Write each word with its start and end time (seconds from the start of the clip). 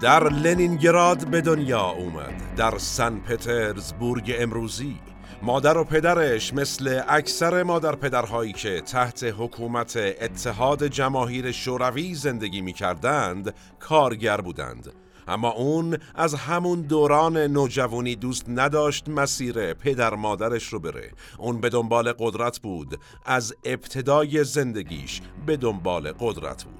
در 0.00 0.28
لنینگراد 0.28 1.26
به 1.26 1.40
دنیا 1.40 1.90
اومد. 1.90 2.54
در 2.56 2.78
سن 2.78 3.18
پترزبورگ 3.18 4.34
امروزی. 4.38 4.96
مادر 5.42 5.78
و 5.78 5.84
پدرش 5.84 6.54
مثل 6.54 7.00
اکثر 7.08 7.62
مادر 7.62 7.94
پدرهایی 7.96 8.52
که 8.52 8.80
تحت 8.80 9.34
حکومت 9.38 9.96
اتحاد 9.96 10.86
جماهیر 10.86 11.52
شوروی 11.52 12.14
زندگی 12.14 12.60
می 12.60 12.72
کردند 12.72 13.54
کارگر 13.78 14.40
بودند. 14.40 14.92
اما 15.28 15.50
اون 15.50 15.98
از 16.14 16.34
همون 16.34 16.80
دوران 16.82 17.36
نوجوانی 17.36 18.16
دوست 18.16 18.44
نداشت 18.48 19.08
مسیر 19.08 19.74
پدر 19.74 20.14
مادرش 20.14 20.68
رو 20.68 20.78
بره. 20.78 21.10
اون 21.38 21.60
به 21.60 21.68
دنبال 21.68 22.12
قدرت 22.12 22.58
بود. 22.58 23.00
از 23.24 23.54
ابتدای 23.64 24.44
زندگیش 24.44 25.20
به 25.46 25.56
دنبال 25.56 26.12
قدرت 26.12 26.64
بود. 26.64 26.75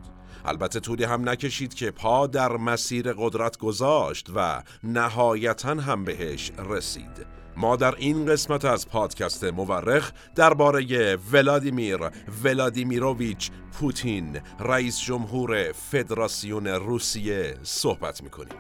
البته 0.47 0.81
طولی 0.81 1.05
هم 1.05 1.29
نکشید 1.29 1.75
که 1.75 1.91
پا 1.91 2.27
در 2.27 2.53
مسیر 2.57 3.13
قدرت 3.13 3.59
گذاشت 3.59 4.31
و 4.35 4.63
نهایتا 4.85 5.75
هم 5.75 6.05
بهش 6.05 6.53
رسید. 6.69 7.27
ما 7.57 7.77
در 7.77 7.95
این 7.95 8.27
قسمت 8.27 8.65
از 8.65 8.89
پادکست 8.89 9.45
مورخ 9.45 10.13
درباره 10.35 11.17
ولادیمیر 11.33 11.99
ولادیمیروویچ 12.45 13.51
پوتین 13.73 14.41
رئیس 14.61 15.01
جمهور 15.01 15.73
فدراسیون 15.73 16.67
روسیه 16.67 17.55
صحبت 17.63 18.23
می‌کنیم. 18.23 18.59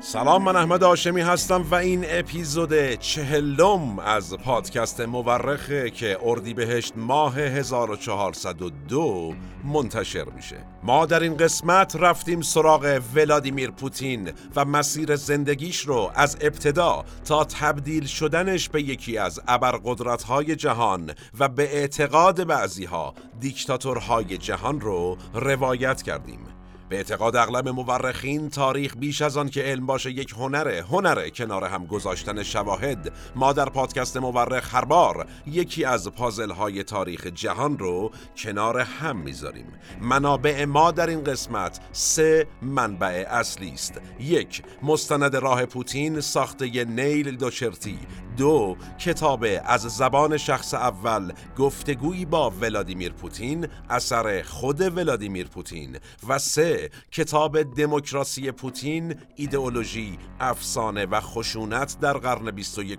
سلام 0.00 0.42
من 0.42 0.56
احمد 0.56 0.84
آشمی 0.84 1.20
هستم 1.20 1.66
و 1.70 1.74
این 1.74 2.04
اپیزود 2.08 2.94
چهلم 2.94 3.98
از 3.98 4.34
پادکست 4.34 5.00
مورخه 5.00 5.90
که 5.90 6.18
اردیبهشت 6.22 6.92
ماه 6.96 7.38
1402 7.38 9.34
منتشر 9.64 10.24
میشه. 10.24 10.56
ما 10.82 11.06
در 11.06 11.20
این 11.20 11.36
قسمت 11.36 11.96
رفتیم 11.96 12.40
سراغ 12.40 13.00
ولادیمیر 13.14 13.70
پوتین 13.70 14.32
و 14.56 14.64
مسیر 14.64 15.16
زندگیش 15.16 15.80
رو 15.80 16.10
از 16.14 16.36
ابتدا 16.40 17.04
تا 17.24 17.44
تبدیل 17.44 18.06
شدنش 18.06 18.68
به 18.68 18.82
یکی 18.82 19.18
از 19.18 19.40
ابرقدرت‌های 19.48 20.56
جهان 20.56 21.12
و 21.38 21.48
به 21.48 21.76
اعتقاد 21.76 22.44
بعضیها 22.46 23.14
دیکتاتورهای 23.40 24.38
جهان 24.38 24.80
رو 24.80 25.16
روایت 25.34 26.02
کردیم. 26.02 26.55
به 26.88 26.96
اعتقاد 26.96 27.36
اغلب 27.36 27.68
مورخین 27.68 28.50
تاریخ 28.50 28.96
بیش 28.96 29.22
از 29.22 29.36
آن 29.36 29.48
که 29.48 29.62
علم 29.62 29.86
باشه 29.86 30.10
یک 30.10 30.32
هنره 30.32 30.84
هنره 30.90 31.30
کنار 31.30 31.64
هم 31.64 31.86
گذاشتن 31.86 32.42
شواهد. 32.42 33.12
ما 33.36 33.52
در 33.52 33.68
پادکست 33.68 34.16
مورخ 34.16 34.74
هر 34.74 34.84
بار 34.84 35.26
یکی 35.46 35.84
از 35.84 36.08
پازل 36.08 36.50
های 36.50 36.82
تاریخ 36.82 37.26
جهان 37.26 37.78
رو 37.78 38.10
کنار 38.36 38.80
هم 38.80 39.16
می‌ذاریم. 39.16 39.66
منابع 40.00 40.64
ما 40.64 40.90
در 40.90 41.06
این 41.06 41.24
قسمت 41.24 41.80
سه 41.92 42.46
منبع 42.62 43.24
اصلی 43.28 43.70
است. 43.70 44.00
یک 44.20 44.62
مستند 44.82 45.36
راه 45.36 45.66
پوتین 45.66 46.20
ساخته 46.20 46.84
نیل 46.84 47.36
دوچرتی. 47.36 47.98
دو 48.36 48.76
کتاب 48.98 49.46
از 49.64 49.80
زبان 49.80 50.36
شخص 50.36 50.74
اول 50.74 51.32
گفتگویی 51.58 52.24
با 52.24 52.50
ولادیمیر 52.50 53.12
پوتین 53.12 53.66
اثر 53.90 54.42
خود 54.42 54.80
ولادیمیر 54.80 55.46
پوتین 55.46 55.98
و 56.28 56.38
سه 56.38 56.90
کتاب 57.12 57.62
دموکراسی 57.62 58.50
پوتین 58.50 59.14
ایدئولوژی 59.36 60.18
افسانه 60.40 61.06
و 61.06 61.20
خشونت 61.20 61.96
در 62.00 62.12
قرن 62.12 62.50
21 62.50 62.98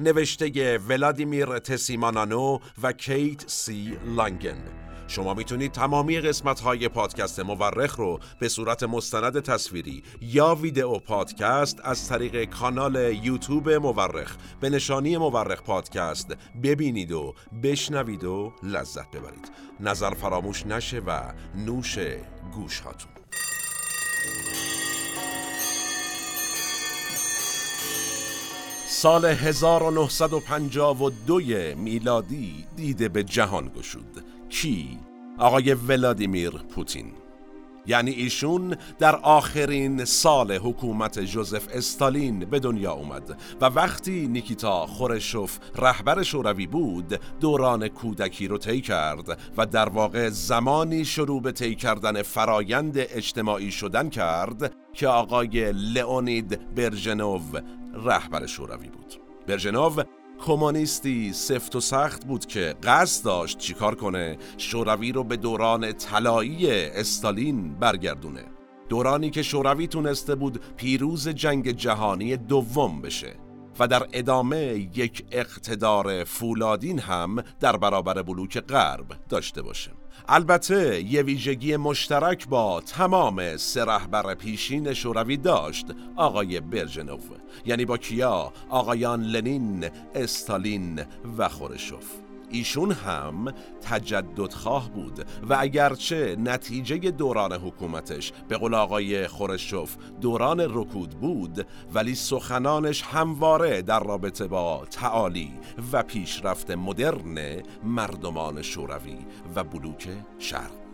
نوشته 0.00 0.78
ولادیمیر 0.88 1.58
تسیمانانو 1.58 2.58
و 2.82 2.92
کیت 2.92 3.44
سی 3.46 3.98
لانگن. 4.16 4.87
شما 5.08 5.34
می‌تونید 5.34 5.72
تمامی 5.72 6.20
قسمت 6.20 6.60
های 6.60 6.88
پادکست 6.88 7.40
مورخ 7.40 7.96
رو 7.96 8.18
به 8.40 8.48
صورت 8.48 8.82
مستند 8.82 9.40
تصویری 9.40 10.02
یا 10.20 10.54
ویدئو 10.54 10.98
پادکست 10.98 11.80
از 11.84 12.08
طریق 12.08 12.44
کانال 12.44 13.16
یوتیوب 13.22 13.70
مورخ 13.70 14.36
به 14.60 14.70
نشانی 14.70 15.16
مورخ 15.16 15.62
پادکست 15.62 16.36
ببینید 16.62 17.12
و 17.12 17.34
بشنوید 17.62 18.24
و 18.24 18.52
لذت 18.62 19.10
ببرید. 19.10 19.50
نظر 19.80 20.14
فراموش 20.14 20.66
نشه 20.66 20.98
و 20.98 21.20
نوش 21.54 21.98
گوش 22.54 22.80
هاتون. 22.80 23.10
سال 28.86 29.24
1952 29.24 31.40
میلادی 31.76 32.66
دیده 32.76 33.08
به 33.08 33.24
جهان 33.24 33.68
گشود. 33.68 34.27
کی؟ 34.48 34.98
آقای 35.38 35.74
ولادیمیر 35.74 36.50
پوتین 36.50 37.12
یعنی 37.88 38.10
ایشون 38.10 38.76
در 38.98 39.16
آخرین 39.16 40.04
سال 40.04 40.52
حکومت 40.52 41.20
جوزف 41.20 41.68
استالین 41.72 42.38
به 42.38 42.60
دنیا 42.60 42.92
اومد 42.92 43.40
و 43.60 43.64
وقتی 43.64 44.28
نیکیتا 44.28 44.86
خورشوف 44.86 45.58
رهبر 45.76 46.22
شوروی 46.22 46.66
بود 46.66 47.20
دوران 47.40 47.88
کودکی 47.88 48.48
رو 48.48 48.58
طی 48.58 48.80
کرد 48.80 49.38
و 49.56 49.66
در 49.66 49.88
واقع 49.88 50.28
زمانی 50.28 51.04
شروع 51.04 51.42
به 51.42 51.52
طی 51.52 51.74
کردن 51.74 52.22
فرایند 52.22 52.98
اجتماعی 52.98 53.70
شدن 53.70 54.08
کرد 54.08 54.76
که 54.92 55.08
آقای 55.08 55.72
لئونید 55.72 56.74
برژنوو 56.74 57.58
رهبر 58.04 58.46
شوروی 58.46 58.88
بود 58.88 59.14
برژنوو 59.46 60.02
کمونیستی 60.38 61.32
سفت 61.32 61.76
و 61.76 61.80
سخت 61.80 62.24
بود 62.24 62.46
که 62.46 62.74
قصد 62.82 63.24
داشت 63.24 63.58
چیکار 63.58 63.94
کنه؟ 63.94 64.38
شوروی 64.56 65.12
رو 65.12 65.24
به 65.24 65.36
دوران 65.36 65.92
طلایی 65.92 66.70
استالین 66.70 67.74
برگردونه. 67.74 68.44
دورانی 68.88 69.30
که 69.30 69.42
شوروی 69.42 69.86
تونسته 69.86 70.34
بود 70.34 70.60
پیروز 70.76 71.28
جنگ 71.28 71.70
جهانی 71.70 72.36
دوم 72.36 73.02
بشه. 73.02 73.34
و 73.78 73.88
در 73.88 74.06
ادامه 74.12 74.88
یک 74.94 75.24
اقتدار 75.32 76.24
فولادین 76.24 76.98
هم 76.98 77.42
در 77.60 77.76
برابر 77.76 78.22
بلوک 78.22 78.60
غرب 78.60 79.06
داشته 79.28 79.62
باشه. 79.62 79.90
البته 80.28 81.02
یه 81.02 81.22
ویژگی 81.22 81.76
مشترک 81.76 82.48
با 82.48 82.80
تمام 82.80 83.56
سه 83.56 83.84
رهبر 83.84 84.34
پیشین 84.34 84.92
شوروی 84.92 85.36
داشت 85.36 85.86
آقای 86.16 86.60
برژنوف. 86.60 87.24
یعنی 87.66 87.84
با 87.84 87.96
کیا؟ 87.96 88.52
آقایان 88.68 89.22
لنین 89.22 89.90
استالین 90.14 91.04
و 91.38 91.48
خورشوف. 91.48 92.27
ایشون 92.50 92.92
هم 92.92 93.54
تجددخواه 93.82 94.90
بود 94.90 95.26
و 95.48 95.56
اگرچه 95.60 96.36
نتیجه 96.38 96.98
دوران 96.98 97.52
حکومتش 97.52 98.32
به 98.48 98.56
قول 98.56 98.74
آقای 98.74 99.26
خورشوف 99.26 99.96
دوران 100.20 100.60
رکود 100.60 101.10
بود 101.10 101.66
ولی 101.94 102.14
سخنانش 102.14 103.02
همواره 103.02 103.82
در 103.82 104.00
رابطه 104.00 104.46
با 104.46 104.86
تعالی 104.90 105.52
و 105.92 106.02
پیشرفت 106.02 106.70
مدرن 106.70 107.62
مردمان 107.84 108.62
شوروی 108.62 109.18
و 109.54 109.64
بلوک 109.64 110.08
شرق 110.38 110.87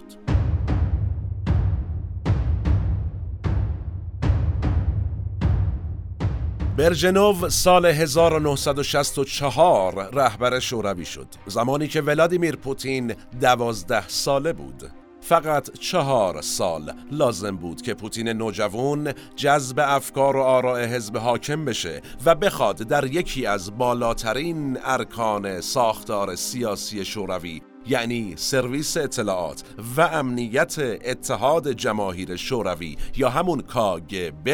برژنوف 6.77 7.49
سال 7.49 7.87
1964 7.87 10.11
رهبر 10.13 10.59
شوروی 10.59 11.05
شد. 11.05 11.27
زمانی 11.47 11.89
که 11.89 12.01
ولادیمیر 12.01 12.57
پوتین 12.57 13.15
دوازده 13.41 14.09
ساله 14.09 14.53
بود. 14.53 14.91
فقط 15.21 15.79
چهار 15.79 16.43
سال 16.43 16.93
لازم 17.11 17.57
بود 17.57 17.83
که 17.83 17.95
پوتین 17.95 18.29
نوجوان 18.29 19.13
جذب 19.37 19.79
افکار 19.79 20.37
و 20.37 20.41
آراء 20.41 20.87
حزب 20.87 21.17
حاکم 21.17 21.65
بشه 21.65 22.03
و 22.25 22.35
بخواد 22.35 22.77
در 22.77 23.05
یکی 23.05 23.47
از 23.47 23.79
بالاترین 23.79 24.79
ارکان 24.85 25.61
ساختار 25.61 26.37
سیاسی 26.37 27.05
شوروی 27.05 27.63
یعنی 27.87 28.35
سرویس 28.37 28.97
اطلاعات 28.97 29.63
و 29.97 30.01
امنیت 30.01 30.79
اتحاد 30.79 31.73
جماهیر 31.73 32.37
شوروی 32.37 32.97
یا 33.17 33.31
همون 33.31 33.61
کاگب 33.61 34.49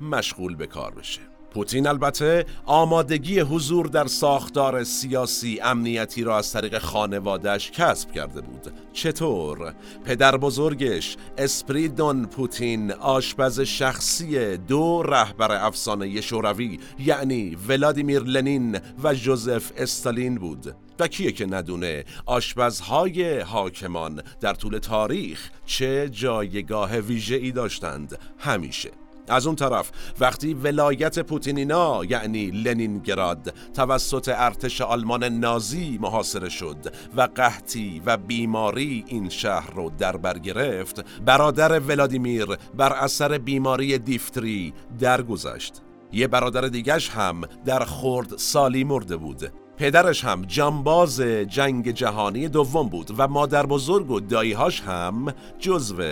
مشغول 0.00 0.56
به 0.56 0.66
کار 0.66 0.94
بشه. 0.94 1.31
پوتین 1.54 1.86
البته 1.86 2.46
آمادگی 2.66 3.40
حضور 3.40 3.86
در 3.86 4.06
ساختار 4.06 4.84
سیاسی 4.84 5.60
امنیتی 5.60 6.24
را 6.24 6.38
از 6.38 6.52
طریق 6.52 6.78
خانوادش 6.78 7.70
کسب 7.70 8.12
کرده 8.12 8.40
بود. 8.40 8.72
چطور؟ 8.92 9.74
پدر 10.04 10.36
بزرگش 10.36 11.16
اسپریدون 11.38 12.26
پوتین 12.26 12.92
آشپز 12.92 13.60
شخصی 13.60 14.56
دو 14.56 15.02
رهبر 15.02 15.66
افسانه 15.66 16.20
شوروی 16.20 16.78
یعنی 16.98 17.56
ولادیمیر 17.68 18.22
لنین 18.22 18.80
و 19.04 19.14
جوزف 19.14 19.72
استالین 19.76 20.34
بود. 20.34 20.74
و 20.98 21.08
کیه 21.08 21.32
که 21.32 21.46
ندونه 21.46 22.04
آشپزهای 22.26 23.40
حاکمان 23.40 24.22
در 24.40 24.54
طول 24.54 24.78
تاریخ 24.78 25.50
چه 25.66 26.08
جایگاه 26.08 26.98
ویژه‌ای 26.98 27.50
داشتند؟ 27.50 28.18
همیشه. 28.38 28.90
از 29.32 29.46
اون 29.46 29.56
طرف 29.56 29.90
وقتی 30.20 30.54
ولایت 30.54 31.18
پوتینینا 31.18 32.04
یعنی 32.04 32.50
لنینگراد 32.50 33.54
توسط 33.74 34.32
ارتش 34.34 34.80
آلمان 34.80 35.24
نازی 35.24 35.98
محاصره 36.00 36.48
شد 36.48 36.94
و 37.16 37.28
قحطی 37.34 38.02
و 38.06 38.16
بیماری 38.16 39.04
این 39.06 39.28
شهر 39.28 39.70
رو 39.70 39.90
در 39.98 40.16
بر 40.16 40.38
گرفت 40.38 41.04
برادر 41.24 41.78
ولادیمیر 41.78 42.46
بر 42.76 42.92
اثر 42.92 43.38
بیماری 43.38 43.98
دیفتری 43.98 44.74
درگذشت. 44.98 45.82
یه 46.12 46.26
برادر 46.28 46.60
دیگش 46.60 47.10
هم 47.10 47.40
در 47.64 47.84
خورد 47.84 48.36
سالی 48.36 48.84
مرده 48.84 49.16
بود. 49.16 49.61
پدرش 49.76 50.24
هم 50.24 50.42
جانباز 50.42 51.20
جنگ 51.20 51.90
جهانی 51.90 52.48
دوم 52.48 52.88
بود 52.88 53.10
و 53.18 53.28
مادر 53.28 53.66
بزرگ 53.66 54.10
و 54.10 54.20
داییهاش 54.20 54.80
هم 54.80 55.34
جزو 55.58 56.02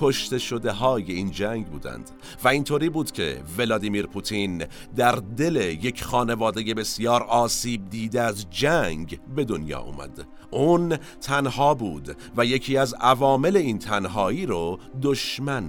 کشته 0.00 0.38
شده 0.38 0.72
های 0.72 1.12
این 1.12 1.30
جنگ 1.30 1.66
بودند. 1.66 2.10
و 2.44 2.48
اینطوری 2.48 2.88
بود 2.88 3.10
که 3.10 3.42
ولادیمیر 3.58 4.06
پوتین 4.06 4.64
در 4.96 5.12
دل 5.12 5.56
یک 5.56 6.04
خانواده 6.04 6.74
بسیار 6.74 7.22
آسیب 7.22 7.90
دیده 7.90 8.20
از 8.20 8.50
جنگ 8.50 9.20
به 9.34 9.44
دنیا 9.44 9.80
اومد. 9.80 10.26
اون 10.50 10.96
تنها 11.20 11.74
بود 11.74 12.16
و 12.36 12.44
یکی 12.44 12.76
از 12.76 12.94
عوامل 12.94 13.56
این 13.56 13.78
تنهایی 13.78 14.46
رو 14.46 14.78
دشمن 15.02 15.64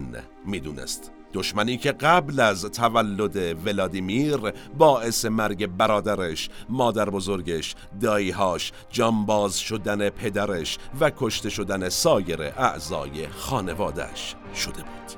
می‌دونست. 0.45 1.12
دشمنی 1.33 1.77
که 1.77 1.91
قبل 1.91 2.39
از 2.39 2.65
تولد 2.65 3.65
ولادیمیر 3.65 4.37
باعث 4.77 5.25
مرگ 5.25 5.67
برادرش، 5.67 6.49
مادر 6.69 7.09
بزرگش، 7.09 7.75
داییهاش، 8.01 8.71
جانباز 8.89 9.59
شدن 9.59 10.09
پدرش 10.09 10.77
و 10.99 11.11
کشته 11.17 11.49
شدن 11.49 11.89
سایر 11.89 12.41
اعضای 12.41 13.27
خانوادش 13.27 14.35
شده 14.55 14.81
بود. 14.81 15.13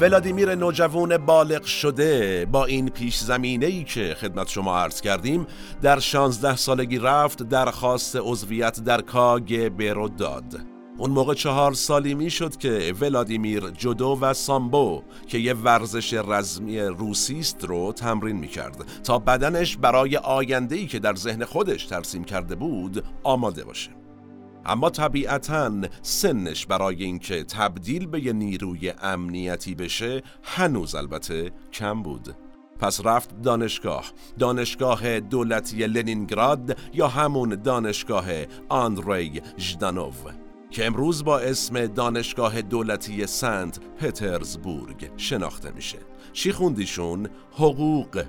ولادیمیر 0.00 0.54
نوجوان 0.54 1.18
بالغ 1.18 1.64
شده 1.64 2.46
با 2.52 2.64
این 2.64 2.88
پیش 2.88 3.18
زمینه 3.18 3.66
ای 3.66 3.84
که 3.84 4.16
خدمت 4.20 4.48
شما 4.48 4.78
عرض 4.78 5.00
کردیم 5.00 5.46
در 5.82 5.98
16 5.98 6.56
سالگی 6.56 6.98
رفت 6.98 7.42
درخواست 7.42 8.16
عضویت 8.20 8.80
در 8.80 9.00
کاگبه 9.00 9.92
رو 9.92 10.08
داد. 10.08 10.60
اون 10.98 11.10
موقع 11.10 11.34
چهار 11.34 11.72
سالی 11.72 12.14
می 12.14 12.30
شد 12.30 12.56
که 12.56 12.94
ولادیمیر 13.00 13.70
جدو 13.70 14.18
و 14.20 14.34
سامبو 14.34 15.02
که 15.26 15.38
یه 15.38 15.54
ورزش 15.54 16.14
رزمی 16.14 16.80
روسی 16.80 17.38
است 17.38 17.64
رو 17.64 17.92
تمرین 17.92 18.36
می 18.36 18.48
کرد 18.48 19.02
تا 19.04 19.18
بدنش 19.18 19.76
برای 19.76 20.16
آینده‌ای 20.16 20.86
که 20.86 20.98
در 20.98 21.14
ذهن 21.14 21.44
خودش 21.44 21.86
ترسیم 21.86 22.24
کرده 22.24 22.54
بود 22.54 23.04
آماده 23.22 23.64
باشه. 23.64 23.95
اما 24.66 24.90
طبیعتا 24.90 25.72
سنش 26.02 26.66
برای 26.66 27.04
اینکه 27.04 27.44
تبدیل 27.44 28.06
به 28.06 28.24
یه 28.24 28.32
نیروی 28.32 28.90
امنیتی 28.90 29.74
بشه 29.74 30.22
هنوز 30.42 30.94
البته 30.94 31.50
کم 31.72 32.02
بود. 32.02 32.36
پس 32.78 33.00
رفت 33.04 33.42
دانشگاه. 33.42 34.12
دانشگاه 34.38 35.20
دولتی 35.20 35.86
لنینگراد 35.86 36.78
یا 36.94 37.08
همون 37.08 37.48
دانشگاه 37.48 38.26
آندری 38.68 39.42
ژدانوف 39.58 40.26
که 40.70 40.86
امروز 40.86 41.24
با 41.24 41.38
اسم 41.38 41.86
دانشگاه 41.86 42.62
دولتی 42.62 43.26
سنت 43.26 43.80
پترزبورگ 43.96 45.10
شناخته 45.16 45.70
میشه. 45.70 45.98
چی 46.32 46.52
خوندیشون؟ 46.52 47.28
حقوق. 47.52 48.24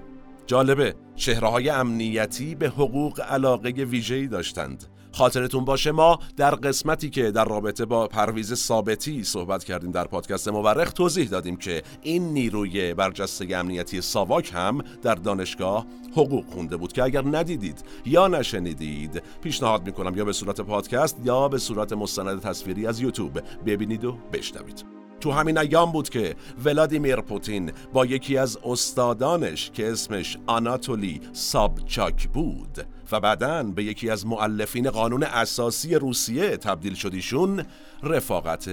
جالبه 0.46 0.96
چهره 1.16 1.48
های 1.48 1.70
امنیتی 1.70 2.56
به 2.56 2.70
حقوق 2.70 3.22
علاقه 3.22 3.70
ویژه‌ای 3.70 4.28
داشتند. 4.28 4.97
خاطرتون 5.18 5.66
باشه 5.66 5.92
ما 5.92 6.20
در 6.36 6.56
قسمتی 6.56 7.10
که 7.10 7.32
در 7.32 7.46
رابطه 7.46 7.86
با 7.86 8.08
پرویز 8.08 8.54
ثابتی 8.54 9.24
صحبت 9.24 9.64
کردیم 9.64 9.92
در 9.92 10.04
پادکست 10.04 10.48
مورخ 10.48 10.92
توضیح 10.92 11.28
دادیم 11.28 11.56
که 11.56 11.84
این 12.02 12.34
نیروی 12.34 12.94
برجسته 12.94 13.56
امنیتی 13.56 14.02
ساواک 14.02 14.52
هم 14.54 14.82
در 15.02 15.16
دانشگاه 15.16 15.86
حقوق 16.12 16.46
خونده 16.54 16.78
بود 16.78 16.94
که 16.94 17.04
اگر 17.04 17.24
ندیدید 17.26 17.84
یا 18.06 18.28
نشنیدید 18.28 19.24
پیشنهاد 19.42 19.86
می‌کنم 19.86 20.18
یا 20.18 20.26
به 20.26 20.34
صورت 20.34 20.62
پادکست 20.62 21.18
یا 21.24 21.48
به 21.48 21.58
صورت 21.58 21.94
مستند 21.94 22.42
تصویری 22.42 22.88
از 22.88 23.02
یوتیوب 23.02 23.40
ببینید 23.66 24.06
و 24.06 24.18
بشنوید. 24.34 24.86
تو 25.20 25.32
همین 25.32 25.58
ایام 25.58 25.92
بود 25.92 26.10
که 26.10 26.36
ولادیمیر 26.66 27.22
پوتین 27.22 27.72
با 27.94 28.06
یکی 28.06 28.38
از 28.38 28.58
استادانش 28.66 29.72
که 29.72 29.92
اسمش 29.92 30.38
آناتولی 30.48 31.22
سابچاک 31.34 32.28
بود 32.28 32.97
و 33.12 33.20
بعدا 33.20 33.64
به 33.64 33.84
یکی 33.84 34.10
از 34.10 34.26
معلفین 34.26 34.90
قانون 34.90 35.24
اساسی 35.24 35.96
روسیه 35.96 36.58
تبدیل 36.58 36.94
شدیشون 36.94 37.64
رفاقت 38.04 38.70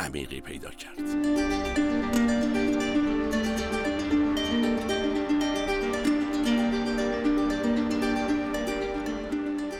عمیقی 0.00 0.40
پیدا 0.40 0.70
کرد 0.70 1.46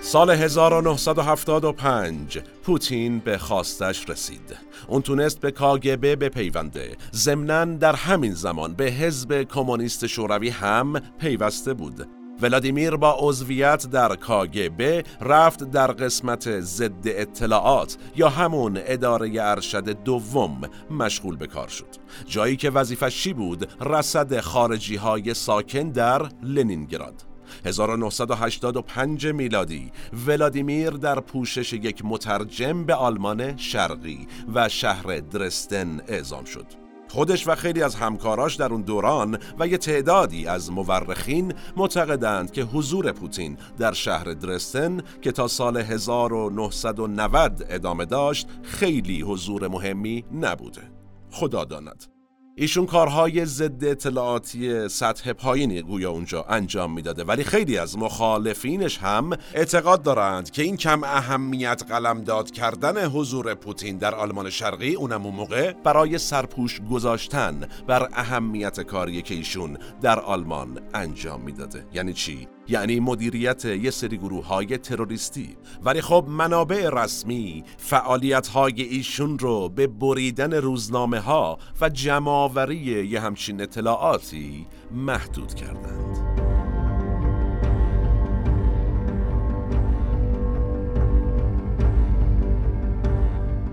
سال 0.06 0.30
1975 0.30 2.38
پوتین 2.38 3.18
به 3.18 3.38
خواستش 3.38 4.10
رسید. 4.10 4.56
اون 4.88 5.02
تونست 5.02 5.40
به 5.40 5.50
کاگبه 5.50 6.16
بپیونده. 6.16 6.96
ضمناً 7.12 7.64
در 7.64 7.94
همین 7.94 8.34
زمان 8.34 8.74
به 8.74 8.84
حزب 8.84 9.42
کمونیست 9.42 10.06
شوروی 10.06 10.48
هم 10.48 11.00
پیوسته 11.18 11.74
بود. 11.74 12.06
ولادیمیر 12.40 12.96
با 12.96 13.16
عضویت 13.20 13.86
در 13.86 14.16
کاگبه 14.16 15.04
رفت 15.20 15.64
در 15.64 15.86
قسمت 15.92 16.60
ضد 16.60 17.04
اطلاعات 17.04 17.96
یا 18.16 18.28
همون 18.28 18.80
اداره 18.86 19.42
ارشد 19.42 20.02
دوم 20.04 20.60
مشغول 20.90 21.36
به 21.36 21.46
کار 21.46 21.68
شد. 21.68 21.86
جایی 22.26 22.56
که 22.56 22.70
وظیفش 22.70 23.22
چی 23.22 23.32
بود؟ 23.32 23.68
رصد 23.80 24.40
خارجی 24.40 24.96
های 24.96 25.34
ساکن 25.34 25.90
در 25.90 26.28
لنینگراد. 26.42 27.22
1985 27.64 29.26
میلادی 29.26 29.92
ولادیمیر 30.26 30.90
در 30.90 31.20
پوشش 31.20 31.72
یک 31.72 32.04
مترجم 32.04 32.84
به 32.84 32.94
آلمان 32.94 33.56
شرقی 33.56 34.26
و 34.54 34.68
شهر 34.68 35.20
درستن 35.20 36.00
اعزام 36.08 36.44
شد. 36.44 36.85
خودش 37.16 37.48
و 37.48 37.54
خیلی 37.54 37.82
از 37.82 37.94
همکاراش 37.94 38.54
در 38.54 38.72
اون 38.72 38.82
دوران 38.82 39.38
و 39.58 39.66
یه 39.66 39.78
تعدادی 39.78 40.46
از 40.46 40.72
مورخین 40.72 41.54
معتقدند 41.76 42.52
که 42.52 42.62
حضور 42.62 43.12
پوتین 43.12 43.58
در 43.78 43.92
شهر 43.92 44.24
درستن 44.24 45.00
که 45.22 45.32
تا 45.32 45.48
سال 45.48 45.76
1990 45.76 47.66
ادامه 47.68 48.04
داشت 48.04 48.48
خیلی 48.62 49.22
حضور 49.22 49.68
مهمی 49.68 50.24
نبوده. 50.32 50.82
خدا 51.30 51.64
داند. 51.64 52.15
ایشون 52.58 52.86
کارهای 52.86 53.46
ضد 53.46 53.84
اطلاعاتی 53.84 54.88
سطح 54.88 55.32
پایینی 55.32 55.82
گویا 55.82 56.10
اونجا 56.10 56.42
انجام 56.48 56.92
می‌داده. 56.92 57.24
ولی 57.24 57.44
خیلی 57.44 57.78
از 57.78 57.98
مخالفینش 57.98 58.98
هم 58.98 59.30
اعتقاد 59.54 60.02
دارند 60.02 60.50
که 60.50 60.62
این 60.62 60.76
کم 60.76 61.04
اهمیت 61.04 61.82
قلمداد 61.88 62.50
کردن 62.50 63.06
حضور 63.06 63.54
پوتین 63.54 63.98
در 63.98 64.14
آلمان 64.14 64.50
شرقی 64.50 64.94
اونم 64.94 65.26
اون 65.26 65.34
موقع 65.34 65.72
برای 65.72 66.18
سرپوش 66.18 66.80
گذاشتن 66.90 67.68
بر 67.86 68.08
اهمیت 68.12 68.80
کاری 68.80 69.22
که 69.22 69.34
ایشون 69.34 69.78
در 70.02 70.20
آلمان 70.20 70.80
انجام 70.94 71.40
می‌داده. 71.40 71.86
یعنی 71.92 72.12
چی؟ 72.12 72.48
یعنی 72.68 73.00
مدیریت 73.00 73.64
یه 73.64 73.90
سری 73.90 74.16
گروه 74.18 74.46
های 74.46 74.78
تروریستی. 74.78 75.56
ولی 75.84 76.00
خب 76.00 76.24
منابع 76.28 76.88
رسمی 76.92 77.64
فعالیت 77.76 78.48
های 78.48 78.82
ایشون 78.82 79.38
رو 79.38 79.68
به 79.68 79.86
بریدن 79.86 80.52
روزنامه 80.52 81.20
ها 81.20 81.58
و 81.80 81.88
جمعآوری 81.88 82.76
یه 82.76 83.20
همچین 83.20 83.60
اطلاعاتی 83.60 84.66
محدود 84.90 85.54
کردند. 85.54 86.36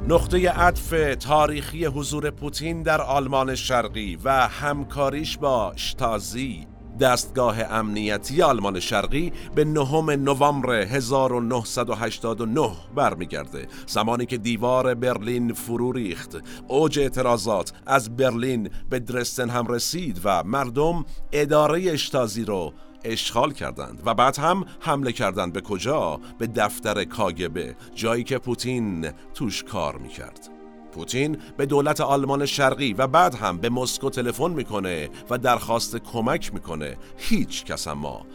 نقطه 0.08 0.50
عطف 0.50 1.16
تاریخی 1.20 1.86
حضور 1.86 2.30
پوتین 2.30 2.84
در 2.84 3.02
آلمان 3.02 3.56
شرقی 3.56 4.18
و 4.24 4.48
همکاریش 4.48 5.38
با 5.38 5.74
شتازی 5.76 6.68
دستگاه 7.00 7.60
امنیتی 7.60 8.42
آلمان 8.42 8.80
شرقی 8.80 9.34
به 9.56 9.66
نهم 9.66 10.10
نوامبر 10.10 10.74
1989 10.74 12.72
برمیگرده. 12.96 13.68
زمانی 13.88 14.26
که 14.26 14.38
دیوار 14.38 14.94
برلین 14.94 15.54
فرو 15.54 15.92
ریخت. 15.92 16.38
اوج 16.68 17.00
اعتراضات 17.00 17.74
از 17.86 18.16
برلین 18.16 18.70
به 18.90 19.00
درستن 19.00 19.50
هم 19.50 19.68
رسید 19.68 20.22
و 20.24 20.44
مردم 20.44 21.06
اداره 21.32 21.92
اشتازی 21.92 22.46
رو 22.46 22.74
اشغال 23.04 23.52
کردند 23.52 24.02
و 24.06 24.14
بعد 24.14 24.38
هم 24.38 24.66
حمله 24.80 25.12
کردند. 25.12 25.54
به 25.54 25.62
کجا؟ 25.62 26.20
به 26.40 26.48
دفتر 26.48 27.04
کاگبه 27.04 27.76
جایی 27.96 28.24
که 28.24 28.38
پوتین 28.38 29.12
توش 29.34 29.64
کار 29.64 29.98
می‌کرد. 29.98 30.63
پوتین 30.94 31.38
به 31.58 31.66
دولت 31.66 32.02
آلمان 32.02 32.46
شرقی 32.46 32.94
و 32.94 33.08
بعد 33.08 33.36
هم 33.36 33.58
به 33.58 33.70
مسکو 33.70 34.10
تلفن 34.10 34.52
می‌کنه 34.52 35.10
و 35.30 35.38
درخواست 35.38 35.98
کمک 35.98 36.54
می‌کنه. 36.54 36.98
هیچ 37.18 37.66
کس 37.66 37.88
اما 37.88 38.26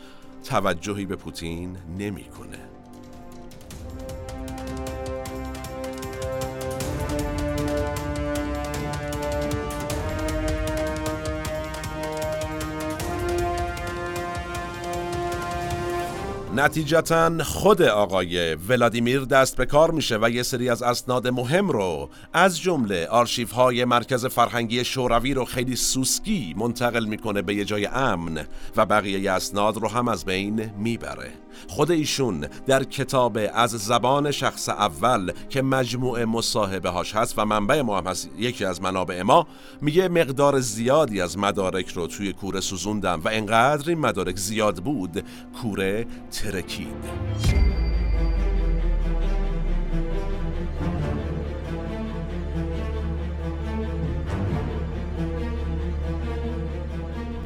توجهی 0.45 1.07
به 1.07 1.17
پوتین 1.17 1.77
نمی‌کنه. 1.99 2.68
نتیجتا 16.59 17.45
خود 17.45 17.83
آقای 17.83 18.55
ولادیمیر 18.55 19.21
دست 19.21 19.57
به 19.57 19.67
کار 19.67 19.91
میشه 19.91 20.19
و 20.23 20.31
یه 20.31 20.43
سری 20.43 20.71
از 20.71 20.83
اسناد 20.83 21.29
مهم 21.29 21.69
رو 21.69 22.11
از 22.33 22.61
جمله 22.61 23.07
آرشیف 23.07 23.50
های 23.50 23.85
مرکز 23.85 24.27
فرهنگی 24.27 24.85
شوروی 24.85 25.35
رو 25.35 25.45
خیلی 25.45 25.77
سوسکی 25.77 26.55
منتقل 26.59 27.05
می‌کنه 27.05 27.43
به 27.43 27.55
یه 27.55 27.65
جای 27.65 27.87
امن 27.87 28.47
و 28.77 28.87
بقیه 28.87 29.33
اسناد 29.33 29.77
رو 29.77 29.88
هم 29.88 30.09
از 30.09 30.25
بین 30.25 30.71
می‌بره. 30.79 31.33
خود 31.69 31.91
ایشون 31.91 32.47
در 32.67 32.85
کتاب 32.85 33.38
از 33.55 33.71
زبان 33.71 34.31
شخص 34.31 34.69
اول 34.69 35.33
که 35.49 35.62
مجموعه 35.62 36.25
مصاحبه 36.25 36.88
هاش 36.88 37.17
هست 37.17 37.38
و 37.38 37.45
منبع 37.45 37.81
ما 37.81 37.99
هم 37.99 38.07
هست 38.07 38.31
یکی 38.38 38.65
از 38.65 38.83
منابع 38.83 39.23
ما 39.23 39.47
میگه 39.81 40.09
مقدار 40.09 40.61
زیادی 40.61 41.21
از 41.21 41.38
مدارک 41.38 41.88
رو 41.88 42.07
توی 42.07 42.33
کوره 42.33 42.61
سوزوندم 42.61 43.21
و 43.25 43.29
انقدر 43.33 43.91
این 43.91 43.99
مدارک 43.99 44.37
زیاد 44.37 44.77
بود 44.77 45.25
کوره 45.62 46.07
ترکید 46.31 47.68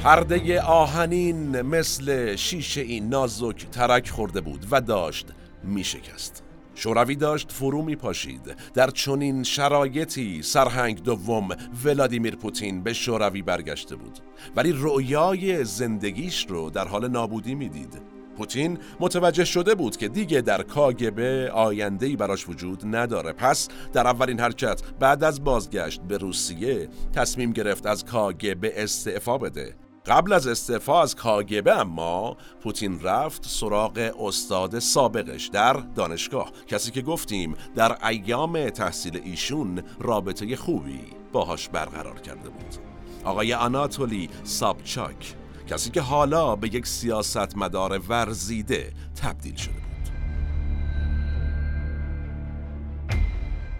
پرده 0.03 0.61
آهنین 0.61 1.61
مثل 1.61 2.35
شیشه 2.35 2.81
این 2.81 3.09
نازک 3.09 3.69
ترک 3.71 4.09
خورده 4.09 4.41
بود 4.41 4.65
و 4.71 4.81
داشت 4.81 5.27
می 5.63 5.83
شکست. 5.83 6.43
شوروی 6.75 7.15
داشت 7.15 7.51
فرو 7.51 7.81
می 7.81 7.95
پاشید 7.95 8.55
در 8.73 8.89
چنین 8.89 9.43
شرایطی 9.43 10.41
سرهنگ 10.41 11.03
دوم 11.03 11.47
ولادیمیر 11.85 12.35
پوتین 12.35 12.83
به 12.83 12.93
شوروی 12.93 13.41
برگشته 13.41 13.95
بود. 13.95 14.19
ولی 14.55 14.73
رؤیای 14.77 15.63
زندگیش 15.63 16.45
رو 16.49 16.69
در 16.69 16.87
حال 16.87 17.07
نابودی 17.07 17.55
می‌دید. 17.55 18.01
پوتین 18.37 18.77
متوجه 18.99 19.45
شده 19.45 19.75
بود 19.75 19.97
که 19.97 20.07
دیگه 20.07 20.41
در 20.41 20.63
کاگبه 20.63 21.51
آیندهی 21.51 22.15
براش 22.15 22.49
وجود 22.49 22.95
نداره. 22.95 23.31
پس 23.33 23.67
در 23.93 24.07
اولین 24.07 24.39
حرکت 24.39 24.81
بعد 24.99 25.23
از 25.23 25.43
بازگشت 25.43 26.01
به 26.01 26.17
روسیه 26.17 26.89
تصمیم 27.13 27.51
گرفت 27.51 27.85
از 27.85 28.05
کاگبه 28.05 28.83
استعفا 28.83 29.37
بده. 29.37 29.75
قبل 30.05 30.33
از 30.33 30.47
استعفا 30.47 31.01
از 31.01 31.15
کاگبه 31.15 31.79
اما 31.79 32.37
پوتین 32.61 33.01
رفت 33.01 33.45
سراغ 33.45 34.11
استاد 34.19 34.79
سابقش 34.79 35.47
در 35.47 35.73
دانشگاه. 35.73 36.51
کسی 36.67 36.91
که 36.91 37.01
گفتیم 37.01 37.55
در 37.75 38.07
ایام 38.07 38.69
تحصیل 38.69 39.21
ایشون 39.23 39.83
رابطه 39.99 40.55
خوبی 40.55 41.01
باهاش 41.31 41.69
برقرار 41.69 42.19
کرده 42.19 42.49
بود. 42.49 42.75
آقای 43.23 43.53
آناتولی 43.53 44.29
سابچاک 44.43 45.35
کسی 45.67 45.89
که 45.89 46.01
حالا 46.01 46.55
به 46.55 46.75
یک 46.75 46.87
سیاستمدار 46.87 48.01
ورزیده 48.09 48.93
تبدیل 49.21 49.55
شده 49.55 49.73
بود. 49.73 49.92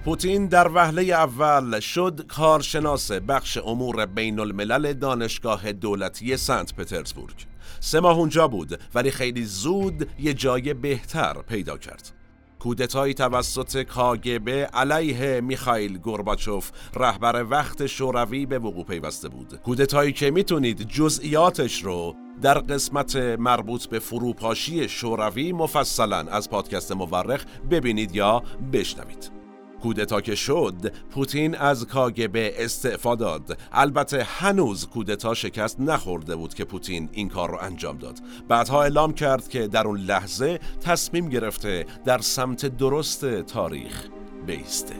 پوتین 0.05 0.47
در 0.47 0.67
وهله 0.67 1.01
اول 1.01 1.79
شد 1.79 2.25
کارشناس 2.27 3.11
بخش 3.11 3.57
امور 3.57 4.05
بین 4.05 4.39
الملل 4.39 4.93
دانشگاه 4.93 5.71
دولتی 5.71 6.37
سنت 6.37 6.75
پترزبورگ. 6.75 7.45
سه 7.79 7.99
ماه 7.99 8.17
اونجا 8.17 8.47
بود 8.47 8.79
ولی 8.95 9.11
خیلی 9.11 9.45
زود 9.45 10.09
یه 10.19 10.33
جای 10.33 10.73
بهتر 10.73 11.33
پیدا 11.33 11.77
کرد. 11.77 12.11
کودتایی 12.59 13.13
توسط 13.13 13.81
کاگبه 13.81 14.65
علیه 14.65 15.41
میخائیل 15.41 15.97
گورباچوف 15.97 16.71
رهبر 16.95 17.45
وقت 17.49 17.85
شوروی 17.85 18.45
به 18.45 18.59
وقوع 18.59 18.85
پیوسته 18.85 19.29
بود. 19.29 19.55
کودتایی 19.55 20.13
که 20.13 20.31
می‌تونید 20.31 20.87
جزئیاتش 20.87 21.83
رو 21.83 22.15
در 22.41 22.59
قسمت 22.59 23.15
مربوط 23.15 23.85
به 23.85 23.99
فروپاشی 23.99 24.89
شوروی 24.89 25.51
مفصلا 25.51 26.17
از 26.17 26.49
پادکست 26.49 26.91
مورخ 26.91 27.45
ببینید 27.71 28.15
یا 28.15 28.43
بشنوید. 28.73 29.42
کودتا 29.83 30.21
که 30.21 30.35
شد 30.35 30.91
پوتین 31.11 31.55
از 31.55 31.85
کاگبه 31.87 32.53
استعفا 32.57 33.15
داد. 33.15 33.57
البته 33.71 34.23
هنوز 34.23 34.87
کودتا 34.87 35.33
شکست 35.33 35.79
نخورده 35.79 36.35
بود 36.35 36.53
که 36.53 36.65
پوتین 36.65 37.09
این 37.11 37.29
کار 37.29 37.51
رو 37.51 37.57
انجام 37.61 37.97
داد. 37.97 38.19
بعدها 38.47 38.83
اعلام 38.83 39.13
کرد 39.13 39.47
که 39.49 39.67
در 39.67 39.87
اون 39.87 39.99
لحظه 39.99 40.59
تصمیم 40.81 41.29
گرفته 41.29 41.85
در 42.05 42.17
سمت 42.17 42.65
درست 42.65 43.41
تاریخ 43.41 44.07
بیسته. 44.47 44.95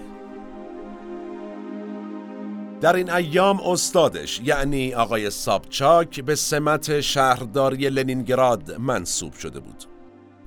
در 2.82 2.96
این 2.96 3.10
ایام 3.10 3.60
استادش 3.60 4.42
یعنی 4.44 4.94
آقای 4.94 5.30
سابچاک 5.30 6.22
به 6.22 6.36
سمت 6.36 7.02
شهرداری 7.02 7.90
لنینگراد 7.90 8.72
منصوب 8.72 9.34
شده 9.34 9.60
بود. 9.60 9.93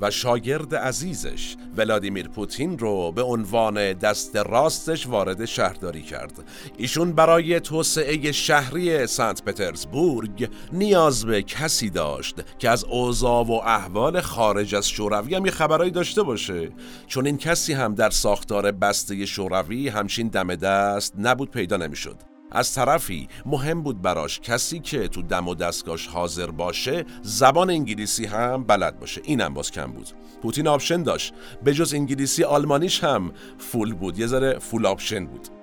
و 0.00 0.10
شاگرد 0.10 0.74
عزیزش 0.74 1.56
ولادیمیر 1.76 2.28
پوتین 2.28 2.78
رو 2.78 3.12
به 3.12 3.22
عنوان 3.22 3.92
دست 3.92 4.36
راستش 4.36 5.06
وارد 5.06 5.44
شهرداری 5.44 6.02
کرد. 6.02 6.32
ایشون 6.76 7.12
برای 7.12 7.60
توسعه 7.60 8.32
شهری 8.32 9.06
سنت 9.06 9.42
پترزبورگ 9.42 10.50
نیاز 10.72 11.26
به 11.26 11.42
کسی 11.42 11.90
داشت 11.90 12.36
که 12.58 12.70
از 12.70 12.84
اوضاع 12.84 13.44
و 13.44 13.52
احوال 13.52 14.20
خارج 14.20 14.74
از 14.74 14.88
شوروی 14.88 15.34
هم 15.34 15.46
یه 15.46 15.52
داشته 15.90 16.22
باشه. 16.22 16.70
چون 17.06 17.26
این 17.26 17.38
کسی 17.38 17.72
هم 17.72 17.94
در 17.94 18.10
ساختار 18.10 18.72
بسته 18.72 19.26
شوروی 19.26 19.88
همچین 19.88 20.28
دم 20.28 20.54
دست 20.54 21.14
نبود 21.18 21.50
پیدا 21.50 21.76
نمی‌شد. 21.76 22.35
از 22.52 22.74
طرفی 22.74 23.28
مهم 23.46 23.82
بود 23.82 24.02
براش 24.02 24.40
کسی 24.40 24.80
که 24.80 25.08
تو 25.08 25.22
دم 25.22 25.48
و 25.48 25.54
دستگاش 25.54 26.06
حاضر 26.06 26.46
باشه 26.46 27.04
زبان 27.22 27.70
انگلیسی 27.70 28.26
هم 28.26 28.64
بلد 28.64 29.00
باشه. 29.00 29.20
اینم 29.24 29.54
باز 29.54 29.70
کم 29.70 29.92
بود. 29.92 30.08
پوتین 30.42 30.68
option 30.68 31.02
داشت. 31.02 31.34
به 31.64 31.74
جز 31.74 31.94
انگلیسی 31.94 32.44
آلمانیش 32.44 33.04
هم 33.04 33.32
full 33.58 33.94
بود. 33.94 34.18
یه 34.18 34.26
ذره 34.26 34.58
full 34.58 34.86
option 34.86 35.26
بود. 35.26 35.55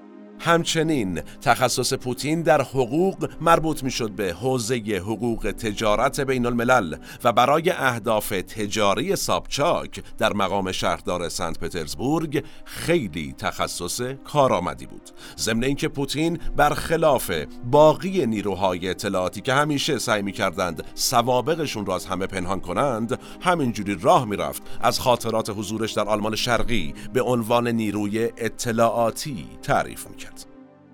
همچنین 0.44 1.22
تخصص 1.42 1.94
پوتین 1.94 2.42
در 2.42 2.62
حقوق 2.62 3.30
مربوط 3.42 3.84
می‌شد 3.84 4.12
به 4.12 4.34
حوزه 4.34 4.76
حقوق 4.76 5.52
تجارت 5.52 6.20
بین 6.20 6.46
الملل 6.46 6.96
و 7.24 7.32
برای 7.32 7.70
اهداف 7.70 8.30
تجاری 8.30 9.16
سابچاک 9.16 10.04
در 10.18 10.34
مقام 10.34 10.72
شهردار 10.72 11.30
سنت 11.30 11.60
پترزبورگ 11.60 12.44
خیلی 12.66 13.36
تخصص 13.38 14.02
کارآمدی 14.02 14.86
بود. 14.86 15.10
ضمن 15.38 15.64
اینکه 15.64 15.88
پوتین 15.88 16.40
برخلاف 16.56 17.32
باقی 17.72 18.26
نیروهای 18.26 18.90
اطلاعاتی 18.90 19.42
که 19.42 19.54
همیشه 19.54 19.98
سعی 19.98 20.22
می‌کردند 20.22 20.84
سوابقشون 20.96 21.86
را 21.86 21.96
از 21.96 22.06
همه 22.06 22.28
پنهان 22.28 22.60
کنند 22.60 23.20
همینجوری 23.42 23.98
راه 24.02 24.26
می‌رفت 24.26 24.64
از 24.82 25.00
خاطرات 25.00 25.50
حضورش 25.50 25.92
در 25.92 26.04
آلمان 26.04 26.36
شرقی 26.36 26.94
به 27.14 27.22
عنوان 27.22 27.68
نیروی 27.68 28.30
اطلاعاتی 28.38 29.46
تعریف 29.62 30.08
می‌کرد. 30.08 30.33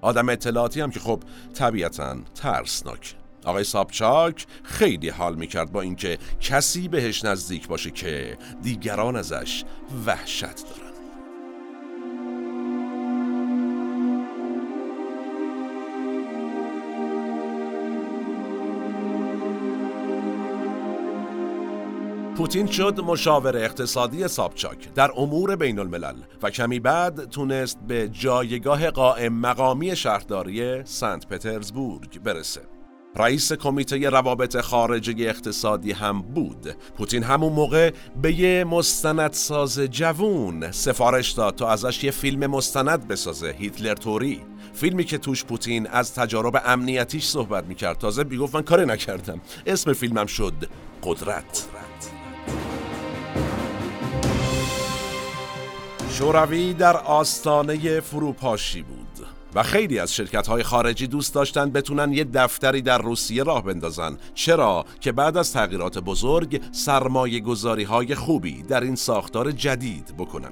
آدم 0.01 0.29
اطلاعاتی 0.29 0.81
هم 0.81 0.91
که 0.91 0.99
خب 0.99 1.23
طبیعتا 1.53 2.17
ترسناک. 2.35 3.15
آقای 3.45 3.63
سابچاک 3.63 4.47
خیلی 4.63 5.09
حال 5.09 5.35
می‌کرد 5.35 5.71
با 5.71 5.81
اینکه 5.81 6.17
کسی 6.41 6.87
بهش 6.87 7.25
نزدیک 7.25 7.67
باشه 7.67 7.91
که 7.91 8.37
دیگران 8.61 9.15
ازش 9.15 9.63
وحشت 10.05 10.41
دارن. 10.41 10.88
پوتین 22.39 22.67
شد 22.67 22.99
مشاور 22.99 23.57
اقتصادی 23.57 24.27
سابچاک 24.27 24.93
در 24.93 25.11
امور 25.17 25.55
بین 25.55 25.79
الملل 25.79 26.15
و 26.43 26.49
کمی 26.49 26.79
بعد 26.79 27.29
تونست 27.29 27.79
به 27.87 28.09
جایگاه 28.09 28.91
قائم 28.91 29.33
مقامی 29.33 29.95
شهرداری 29.95 30.85
سنت 30.85 31.27
پترزبورگ 31.27 32.19
برسه. 32.19 32.61
رئیس 33.15 33.53
کمیته 33.53 34.09
روابط 34.09 34.57
خارجه 34.57 35.13
اقتصادی 35.19 35.91
هم 35.91 36.21
بود. 36.21 36.75
پوتین 36.97 37.23
همون 37.23 37.53
موقع 37.53 37.91
به 38.21 38.39
یه 38.39 38.63
مستندساز 38.63 39.79
جوون 39.79 40.71
سفارش 40.71 41.31
داد 41.31 41.55
تا 41.55 41.69
ازش 41.69 42.03
یه 42.03 42.11
فیلم 42.11 42.47
مستند 42.47 43.07
بسازه 43.07 43.55
هیتلر 43.57 43.95
توری. 43.95 44.41
فیلمی 44.73 45.03
که 45.03 45.17
توش 45.17 45.45
پوتین 45.45 45.87
از 45.87 46.13
تجارب 46.13 46.61
امنیتیش 46.65 47.25
صحبت 47.25 47.63
می‌کرد. 47.65 47.97
تازه 47.97 48.23
بیگفت 48.23 48.55
من 48.55 48.61
کاری 48.61 48.85
نکردم. 48.85 49.41
اسم 49.65 49.93
فیلمم 49.93 50.25
شد 50.25 50.53
قدرت. 51.03 51.78
شوروی 56.19 56.73
در 56.73 56.97
آستانه 56.97 57.99
فروپاشی 57.99 58.81
بود 58.81 59.27
و 59.55 59.63
خیلی 59.63 59.99
از 59.99 60.15
شرکت 60.15 60.47
های 60.47 60.63
خارجی 60.63 61.07
دوست 61.07 61.33
داشتن 61.33 61.69
بتونن 61.69 62.13
یه 62.13 62.23
دفتری 62.23 62.81
در 62.81 62.97
روسیه 62.97 63.43
راه 63.43 63.63
بندازن. 63.63 64.17
چرا؟ 64.33 64.85
که 65.01 65.11
بعد 65.11 65.37
از 65.37 65.53
تغییرات 65.53 65.97
بزرگ 65.97 66.61
سرمایه 66.71 67.39
گذاری 67.39 67.83
های 67.83 68.15
خوبی 68.15 68.63
در 68.63 68.83
این 68.83 68.95
ساختار 68.95 69.51
جدید 69.51 70.13
بکنن. 70.17 70.51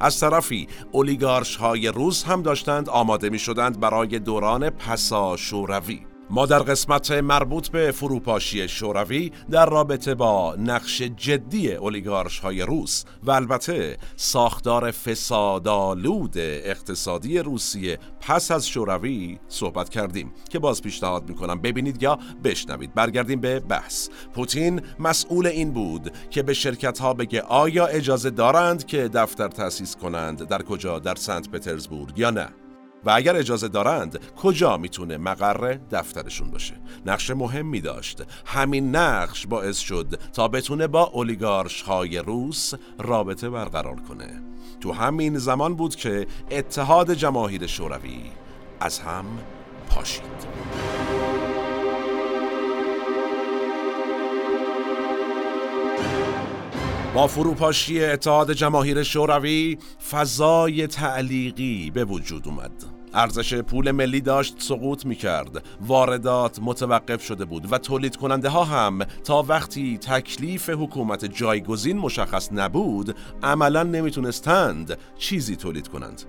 از 0.00 0.20
طرفی 0.20 0.68
اولیگارش 0.92 1.56
های 1.56 1.88
روس 1.88 2.24
هم 2.24 2.42
داشتند 2.42 2.88
آماده 2.88 3.30
می 3.30 3.38
شدند 3.38 3.80
برای 3.80 4.18
دوران 4.18 4.70
پسا 4.70 5.36
شوروی 5.36 6.00
ما 6.34 6.46
در 6.46 6.58
قسمت 6.58 7.10
مربوط 7.10 7.68
به 7.68 7.90
فروپاشی 7.90 8.68
شوروی 8.68 9.32
در 9.50 9.66
رابطه 9.66 10.14
با 10.14 10.56
نقش 10.58 11.02
جدی 11.02 11.72
اولیگارش 11.72 12.38
های 12.38 12.62
روس 12.62 13.04
و 13.22 13.30
البته 13.30 13.96
ساختار 14.16 14.90
فسادالود 14.90 16.38
اقتصادی 16.38 17.38
روسیه 17.38 17.98
پس 18.20 18.50
از 18.50 18.68
شوروی 18.68 19.38
صحبت 19.48 19.88
کردیم 19.88 20.32
که 20.50 20.58
باز 20.58 20.82
پیشنهاد 20.82 21.28
می‌کنم 21.28 21.60
ببینید 21.60 22.02
یا 22.02 22.18
بشنوید. 22.44 22.94
برگردیم 22.94 23.40
به 23.40 23.60
بحث. 23.60 24.08
پوتین 24.34 24.82
مسئول 24.98 25.46
این 25.46 25.70
بود 25.70 26.12
که 26.30 26.42
به 26.42 26.54
شرکت 26.54 26.98
ها 26.98 27.14
بگه 27.14 27.42
آیا 27.42 27.86
اجازه 27.86 28.30
دارند 28.30 28.86
که 28.86 29.08
دفتر 29.08 29.48
تأسیس 29.48 29.96
کنند 29.96 30.48
در 30.48 30.62
کجا 30.62 30.98
در 30.98 31.14
سنت 31.14 31.48
پترزبورگ 31.48 32.18
یا 32.18 32.30
نه. 32.30 32.61
و 33.04 33.10
اگر 33.10 33.36
اجازه 33.36 33.68
دارند 33.68 34.18
کجا 34.36 34.76
می‌تونه 34.76 35.16
مقر 35.16 35.78
دفترشون 35.90 36.50
باشه؟ 36.50 36.74
نقش 37.06 37.30
مهمی 37.30 37.80
داشت. 37.80 38.22
همین 38.46 38.96
نقش 38.96 39.46
باعث 39.46 39.78
شد 39.78 40.18
تا 40.32 40.48
بتونه 40.48 40.86
با 40.86 41.02
اولیگارش 41.02 41.82
های 41.82 42.18
روس 42.18 42.72
رابطه 42.98 43.50
برقرار 43.50 43.96
کنه. 44.08 44.42
تو 44.80 44.92
همین 44.92 45.38
زمان 45.38 45.74
بود 45.74 45.96
که 45.96 46.26
اتحاد 46.50 47.14
جماهیر 47.14 47.66
شوروی 47.66 48.22
از 48.80 48.98
هم 48.98 49.24
پاشید. 49.88 51.11
با 57.14 57.26
فروپاشی 57.26 58.04
اتحاد 58.04 58.52
جماهیر 58.52 59.02
شوروی 59.02 59.78
فضای 60.10 60.86
تعلیقی 60.86 61.90
به 61.90 62.04
وجود 62.04 62.48
اومد. 62.48 62.70
ارزش 63.14 63.54
پول 63.54 63.90
ملی 63.90 64.20
داشت 64.20 64.54
سقوط 64.58 65.06
می 65.06 65.16
کرد 65.16 65.64
واردات 65.80 66.58
متوقف 66.62 67.24
شده 67.24 67.44
بود 67.44 67.72
و 67.72 67.78
تولید 67.78 68.16
کننده 68.16 68.48
ها 68.48 68.64
هم 68.64 68.98
تا 69.04 69.42
وقتی 69.42 69.98
تکلیف 69.98 70.70
حکومت 70.70 71.24
جایگزین 71.24 71.98
مشخص 71.98 72.48
نبود 72.52 73.16
عملا 73.42 73.82
نمی‌تونستند 73.82 74.98
چیزی 75.18 75.56
تولید 75.56 75.88
کنند 75.88 76.22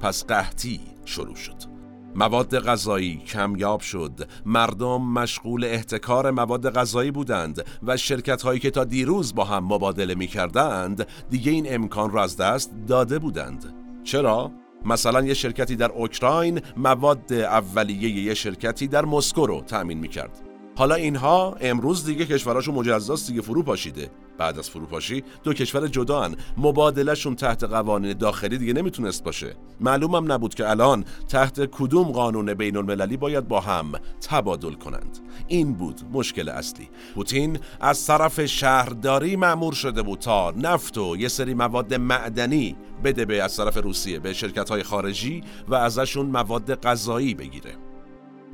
پس 0.00 0.24
قحطی 0.24 0.80
شروع 1.04 1.36
شد. 1.36 1.73
مواد 2.14 2.58
غذایی 2.58 3.16
کمیاب 3.16 3.80
شد. 3.80 4.28
مردم 4.46 5.02
مشغول 5.02 5.64
احتکار 5.64 6.30
مواد 6.30 6.74
غذایی 6.74 7.10
بودند 7.10 7.64
و 7.82 7.96
شرکت 7.96 8.42
هایی 8.42 8.60
که 8.60 8.70
تا 8.70 8.84
دیروز 8.84 9.34
با 9.34 9.44
هم 9.44 9.64
مبادله 9.64 10.14
می 10.14 10.26
کردند 10.26 11.06
دیگه 11.30 11.52
این 11.52 11.74
امکان 11.74 12.10
را 12.10 12.22
از 12.22 12.36
دست 12.36 12.70
داده 12.86 13.18
بودند. 13.18 13.74
چرا؟ 14.04 14.50
مثلا 14.84 15.22
یه 15.22 15.34
شرکتی 15.34 15.76
در 15.76 15.92
اوکراین 15.92 16.60
مواد 16.76 17.32
اولیه 17.32 18.24
یه 18.24 18.34
شرکتی 18.34 18.88
در 18.88 19.04
مسکو 19.04 19.46
رو 19.46 19.60
تأمین 19.60 19.98
می 19.98 20.08
کرد 20.08 20.42
حالا 20.76 20.94
اینها 20.94 21.56
امروز 21.60 22.06
دیگه 22.06 22.26
کشوراشون 22.26 22.74
مجزاست 22.74 23.28
دیگه 23.28 23.40
فرو 23.40 23.62
پاشیده. 23.62 24.10
بعد 24.38 24.58
از 24.58 24.70
فروپاشی 24.70 25.24
دو 25.42 25.52
کشور 25.52 25.88
جدا 25.88 26.22
هن. 26.22 26.36
مبادلهشون 26.56 27.34
تحت 27.34 27.64
قوانین 27.64 28.12
داخلی 28.12 28.58
دیگه 28.58 28.72
نمی‌تونست 28.72 29.24
باشه. 29.24 29.56
معلومم 29.80 30.32
نبود 30.32 30.54
که 30.54 30.70
الان 30.70 31.04
تحت 31.28 31.70
کدوم 31.70 32.12
قانون 32.12 32.54
بین 32.54 32.76
المللی 32.76 33.16
باید 33.16 33.48
با 33.48 33.60
هم 33.60 33.92
تبادل 34.20 34.72
کنند. 34.72 35.18
این 35.46 35.72
بود 35.72 36.00
مشکل 36.12 36.48
اصلی. 36.48 36.88
پوتین 37.14 37.58
از 37.80 38.06
طرف 38.06 38.44
شهرداری 38.46 39.36
معمور 39.36 39.72
شده 39.72 40.02
بود 40.02 40.18
تا 40.18 40.50
نفت 40.50 40.98
و 40.98 41.16
یه 41.16 41.28
سری 41.28 41.54
مواد 41.54 41.94
معدنی 41.94 42.76
بده 43.04 43.24
به 43.24 43.42
از 43.42 43.56
طرف 43.56 43.76
روسیه 43.76 44.18
به 44.18 44.32
شرکت 44.32 44.70
های 44.70 44.82
خارجی 44.82 45.42
و 45.68 45.74
ازشون 45.74 46.26
مواد 46.26 46.80
غذایی 46.80 47.34
بگیره. 47.34 47.76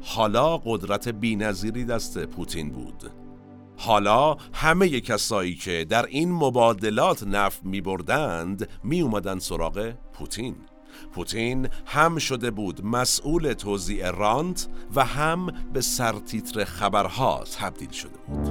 حالا 0.03 0.59
قدرت 0.59 1.09
بینظیری 1.09 1.85
دست 1.85 2.19
پوتین 2.19 2.71
بود. 2.71 3.20
حالا 3.83 4.37
همه 4.53 5.01
کسایی 5.01 5.55
که 5.55 5.87
در 5.89 6.07
این 6.07 6.33
مبادلات 6.33 7.23
نفت 7.23 7.65
می 7.65 7.81
بردند 7.81 8.69
می 8.85 9.01
اومدن 9.01 9.39
سراغ 9.39 9.93
پوتین. 10.13 10.57
پوتین 11.13 11.69
هم 11.87 12.19
شده 12.19 12.51
بود 12.51 12.85
مسئول 12.85 13.53
توزیع 13.53 14.11
رانت 14.11 14.69
و 14.95 15.05
هم 15.05 15.47
به 15.73 15.81
سرتیتر 15.81 16.65
خبرها 16.65 17.45
تبدیل 17.59 17.91
شده 17.91 18.19
بود. 18.27 18.49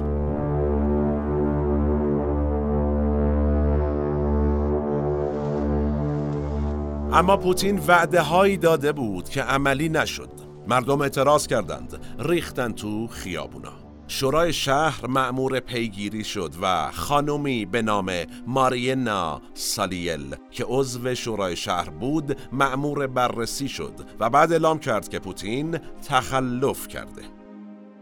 اما 7.12 7.36
پوتین 7.36 7.78
وعده 7.78 8.20
هایی 8.20 8.56
داده 8.56 8.92
بود 8.92 9.28
که 9.28 9.42
عملی 9.42 9.88
نشد. 9.88 10.30
مردم 10.68 11.00
اعتراض 11.00 11.46
کردند. 11.46 12.00
ریختن 12.18 12.72
تو 12.72 13.06
خیابونا. 13.06 13.89
شورای 14.12 14.52
شهر 14.52 15.06
معمور 15.06 15.60
پیگیری 15.60 16.24
شد 16.24 16.54
و 16.62 16.90
خانومی 16.90 17.64
به 17.64 17.82
نام 17.82 18.12
مارینا 18.46 19.42
سالیل 19.54 20.36
که 20.50 20.64
عضو 20.68 21.14
شورای 21.14 21.56
شهر 21.56 21.90
بود 21.90 22.36
معمور 22.52 23.06
بررسی 23.06 23.68
شد 23.68 23.92
و 24.20 24.30
بعد 24.30 24.52
اعلام 24.52 24.78
کرد 24.78 25.08
که 25.08 25.18
پوتین 25.18 25.78
تخلف 26.08 26.88
کرده. 26.88 27.22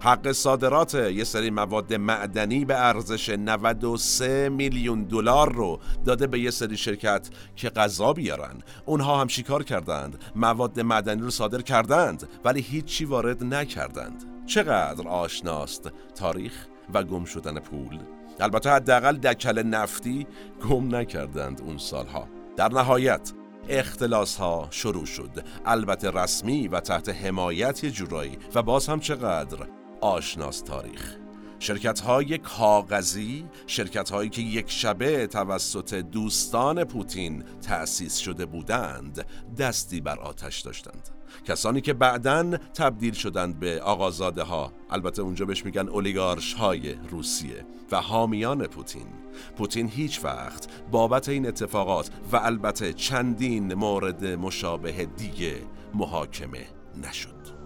حق 0.00 0.32
صادرات 0.32 0.94
یه 0.94 1.24
سری 1.24 1.50
مواد 1.50 1.94
معدنی 1.94 2.64
به 2.64 2.86
ارزش 2.86 3.28
93 3.28 4.48
میلیون 4.48 5.04
دلار 5.04 5.52
رو 5.52 5.80
داده 6.04 6.26
به 6.26 6.40
یه 6.40 6.50
سری 6.50 6.76
شرکت 6.76 7.30
که 7.56 7.70
غذا 7.70 8.12
بیارن. 8.12 8.58
اونها 8.86 9.20
هم 9.20 9.28
شکار 9.28 9.62
کردند. 9.64 10.24
مواد 10.36 10.80
معدنی 10.80 11.22
رو 11.22 11.30
صادر 11.30 11.62
کردند 11.62 12.28
ولی 12.44 12.60
هیچی 12.60 13.04
وارد 13.04 13.44
نکردند. 13.44 14.37
چقدر 14.48 15.08
آشناست 15.08 15.90
تاریخ 16.14 16.66
و 16.94 17.04
گم 17.04 17.24
شدن 17.24 17.58
پول. 17.58 17.98
البته 18.40 18.70
حداقل 18.70 19.16
دکل 19.16 19.62
نفتی 19.62 20.26
گم 20.68 20.94
نکردند 20.94 21.60
اون 21.60 21.78
سالها. 21.78 22.28
در 22.56 22.68
نهایت 22.68 23.32
اختلاس 23.68 24.36
ها 24.36 24.68
شروع 24.70 25.06
شد. 25.06 25.44
البته 25.64 26.10
رسمی 26.10 26.68
و 26.68 26.80
تحت 26.80 27.08
حمایت 27.08 27.86
جورایی 27.86 28.38
و 28.54 28.62
باز 28.62 28.88
هم 28.88 29.00
چقدر 29.00 29.58
آشناس 30.00 30.60
تاریخ. 30.60 31.16
شرکت 31.58 32.00
های 32.00 32.38
کاغذی 32.38 33.46
شرکت 33.66 34.10
هایی 34.10 34.30
که 34.30 34.42
یک 34.42 34.70
شبه 34.70 35.26
توسط 35.26 35.94
دوستان 35.94 36.84
پوتین 36.84 37.42
تأسیس 37.42 38.16
شده 38.16 38.46
بودند 38.46 39.26
دستی 39.58 40.00
بر 40.00 40.18
آتش 40.18 40.60
داشتند. 40.60 41.17
کسانی 41.48 41.80
که 41.80 41.92
بعدا 41.92 42.56
تبدیل 42.74 43.14
شدند 43.14 43.60
به 43.60 43.80
آقازاده 43.80 44.42
ها 44.42 44.72
البته 44.90 45.22
اونجا 45.22 45.44
بهش 45.44 45.64
میگن 45.64 45.88
اولیگارش 45.88 46.54
های 46.54 46.94
روسیه 47.10 47.66
و 47.92 48.00
حامیان 48.00 48.66
پوتین. 48.66 49.06
پوتین 49.56 49.88
هیچ 49.88 50.24
وقت 50.24 50.68
بابت 50.90 51.28
این 51.28 51.46
اتفاقات 51.46 52.10
و 52.32 52.36
البته 52.36 52.92
چندین 52.92 53.74
مورد 53.74 54.24
مشابه 54.24 55.04
دیگه 55.16 55.56
محاکمه 55.94 56.66
نشد. 57.08 57.57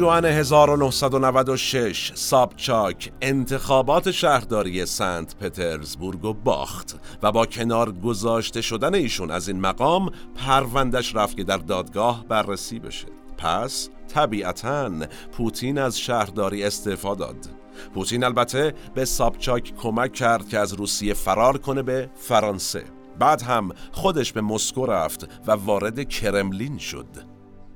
جوان 0.00 0.24
1996 0.24 2.12
سابچاک 2.14 3.12
انتخابات 3.20 4.10
شهرداری 4.10 4.86
سنت 4.86 5.36
پترزبورگ 5.36 6.24
و 6.24 6.32
باخت 6.32 7.00
و 7.22 7.32
با 7.32 7.46
کنار 7.46 7.92
گذاشته 7.92 8.60
شدن 8.60 8.94
ایشون 8.94 9.30
از 9.30 9.48
این 9.48 9.60
مقام 9.60 10.10
پروندش 10.36 11.14
رفت 11.16 11.36
که 11.36 11.44
در 11.44 11.56
دادگاه 11.56 12.24
بررسی 12.28 12.78
بشه. 12.78 13.06
پس 13.38 13.88
طبیعتا 14.14 14.90
پوتین 15.32 15.78
از 15.78 15.98
شهرداری 15.98 16.64
استعفا 16.64 17.14
داد. 17.14 17.48
پوتین 17.94 18.24
البته 18.24 18.74
به 18.94 19.04
سابچاک 19.04 19.74
کمک 19.76 20.12
کرد 20.12 20.48
که 20.48 20.58
از 20.58 20.72
روسیه 20.72 21.14
فرار 21.14 21.58
کنه 21.58 21.82
به 21.82 22.10
فرانسه. 22.14 22.84
بعد 23.18 23.42
هم 23.42 23.72
خودش 23.92 24.32
به 24.32 24.40
مسکو 24.40 24.86
رفت 24.86 25.28
و 25.46 25.52
وارد 25.52 26.08
کرملین 26.08 26.78
شد. 26.78 27.06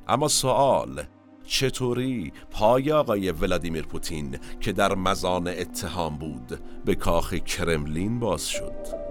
اما 0.09 0.29
سوال 0.29 1.03
چطوری 1.47 2.33
پای 2.51 2.93
آقای 2.93 3.31
ولادیمیر 3.31 3.87
پوتین 3.87 4.39
که 4.61 4.73
در 4.73 4.95
مزان 4.95 5.49
اتهام 5.49 6.19
بود 6.19 6.61
به 6.85 6.95
کاخ 6.95 7.35
کرملین 7.35 8.21
باز 8.21 8.49
شد؟ 8.49 9.05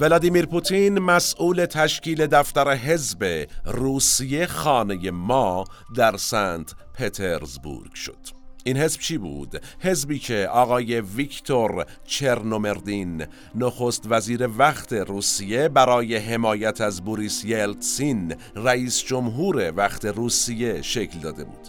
ولادیمیر 0.00 0.46
پوتین 0.46 0.98
مسئول 0.98 1.66
تشکیل 1.66 2.26
دفتر 2.26 2.74
حزب 2.74 3.48
روسیه 3.64 4.46
خانه 4.46 5.10
ما 5.10 5.64
در 5.96 6.16
سنت 6.16 6.74
پترزبورگ 6.94 7.94
شد 7.94 8.41
این 8.64 8.76
حزب 8.76 9.00
چی 9.00 9.18
بود؟ 9.18 9.60
حزبی 9.80 10.18
که 10.18 10.48
آقای 10.52 11.00
ویکتور 11.00 11.86
چرنومردین 12.04 13.24
نخست 13.54 14.02
وزیر 14.06 14.48
وقت 14.58 14.92
روسیه 14.92 15.68
برای 15.68 16.16
حمایت 16.16 16.80
از 16.80 17.04
بوریس 17.04 17.44
یلتسین 17.44 18.34
رئیس 18.56 19.04
جمهور 19.04 19.72
وقت 19.76 20.04
روسیه 20.04 20.82
شکل 20.82 21.18
داده 21.18 21.44
بود. 21.44 21.68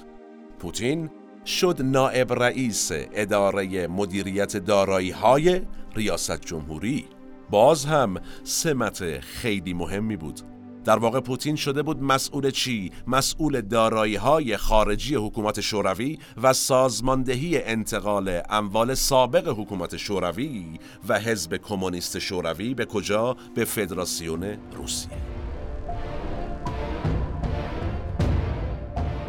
پوتین 0.60 1.10
شد 1.46 1.82
نائب 1.82 2.34
رئیس 2.34 2.92
اداره 2.94 3.88
مدیریت 3.88 4.58
دارایی 4.58 5.12
های 5.12 5.62
ریاست 5.96 6.42
جمهوری. 6.46 7.06
باز 7.50 7.86
هم 7.86 8.16
سمت 8.44 9.20
خیلی 9.20 9.74
مهمی 9.74 10.18
بود. 10.18 10.53
در 10.86 10.98
واقع 10.98 11.20
پوتین 11.20 11.56
شده 11.56 11.84
بود 11.84 12.04
مسئول 12.04 12.52
چی؟ 12.52 12.92
مسئول 13.08 13.62
دارایی 13.62 14.16
های 14.16 14.58
خارجی 14.58 15.16
حکومت 15.16 15.62
شوروی 15.62 16.20
و 16.44 16.54
سازماندهی 16.54 17.64
انتقال 17.64 18.42
اموال 18.50 18.94
سابق 18.94 19.48
حکومت 19.48 19.98
شوروی 19.98 20.80
و 21.08 21.20
حزب 21.20 21.58
کمونیست 21.58 22.20
شوروی 22.20 22.74
به 22.74 22.86
کجا؟ 22.86 23.36
به 23.56 23.66
فدراسیون 23.66 24.58
روسیه 24.76 25.12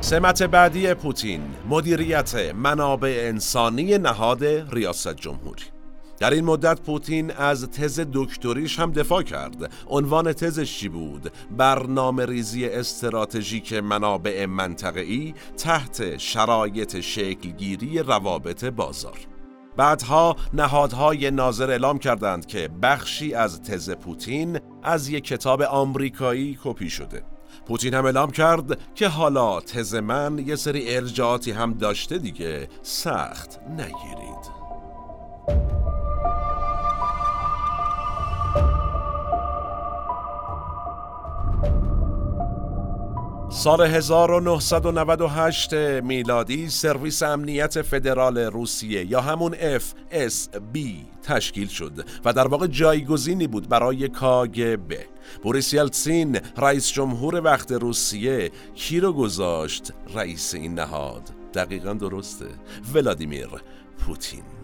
سمت 0.00 0.42
بعدی 0.42 0.94
پوتین 0.94 1.42
مدیریت 1.68 2.34
منابع 2.54 3.24
انسانی 3.28 3.98
نهاد 3.98 4.44
ریاست 4.44 5.16
جمهوری 5.16 5.73
در 6.18 6.30
این 6.30 6.44
مدت 6.44 6.80
پوتین 6.80 7.30
از 7.30 7.70
تز 7.70 8.00
دکتریش 8.12 8.78
هم 8.78 8.92
دفاع 8.92 9.22
کرد. 9.22 9.72
عنوان 9.88 10.32
تزش 10.32 10.78
چی 10.78 10.88
بود؟ 10.88 11.32
برنامه 11.56 12.26
ریزی 12.26 12.68
استراتژیک 12.68 13.72
منابع 13.72 14.46
منطقه‌ای 14.46 15.34
تحت 15.56 16.16
شرایط 16.16 17.00
شکلگیری 17.00 17.98
روابط 17.98 18.64
بازار. 18.64 19.18
بعدها 19.76 20.36
نهادهای 20.52 21.30
ناظر 21.30 21.70
اعلام 21.70 21.98
کردند 21.98 22.46
که 22.46 22.70
بخشی 22.82 23.34
از 23.34 23.62
تز 23.62 23.90
پوتین 23.90 24.58
از 24.82 25.08
یک 25.08 25.24
کتاب 25.24 25.62
آمریکایی 25.62 26.58
کپی 26.64 26.90
شده. 26.90 27.22
پوتین 27.66 27.94
هم 27.94 28.04
اعلام 28.04 28.30
کرد 28.30 28.94
که 28.94 29.08
حالا 29.08 29.60
تز 29.60 29.94
من 29.94 30.38
یه 30.38 30.56
سری 30.56 30.96
ارجاعاتی 30.96 31.50
هم 31.50 31.72
داشته 31.72 32.18
دیگه 32.18 32.68
سخت 32.82 33.60
نگیرید. 33.68 34.64
سال 43.56 43.80
1998 43.80 45.74
میلادی 46.02 46.70
سرویس 46.70 47.22
امنیت 47.22 47.82
فدرال 47.82 48.38
روسیه 48.38 49.10
یا 49.10 49.20
همون 49.20 49.54
FSB 49.78 50.78
تشکیل 51.22 51.68
شد 51.68 52.06
و 52.24 52.32
در 52.32 52.48
واقع 52.48 52.66
جایگزینی 52.66 53.46
بود 53.46 53.68
برای 53.68 54.08
کاگب. 54.08 54.80
بوریس 55.42 55.72
یلتسین 55.72 56.40
رئیس 56.56 56.92
جمهور 56.92 57.40
وقت 57.44 57.72
روسیه 57.72 58.50
کی 58.74 59.00
رو 59.00 59.12
گذاشت 59.12 59.92
رئیس 60.14 60.54
این 60.54 60.74
نهاد؟ 60.74 61.30
دقیقا 61.54 61.92
درسته. 61.92 62.46
ولادیمیر 62.94 63.48
پوتین. 64.06 64.63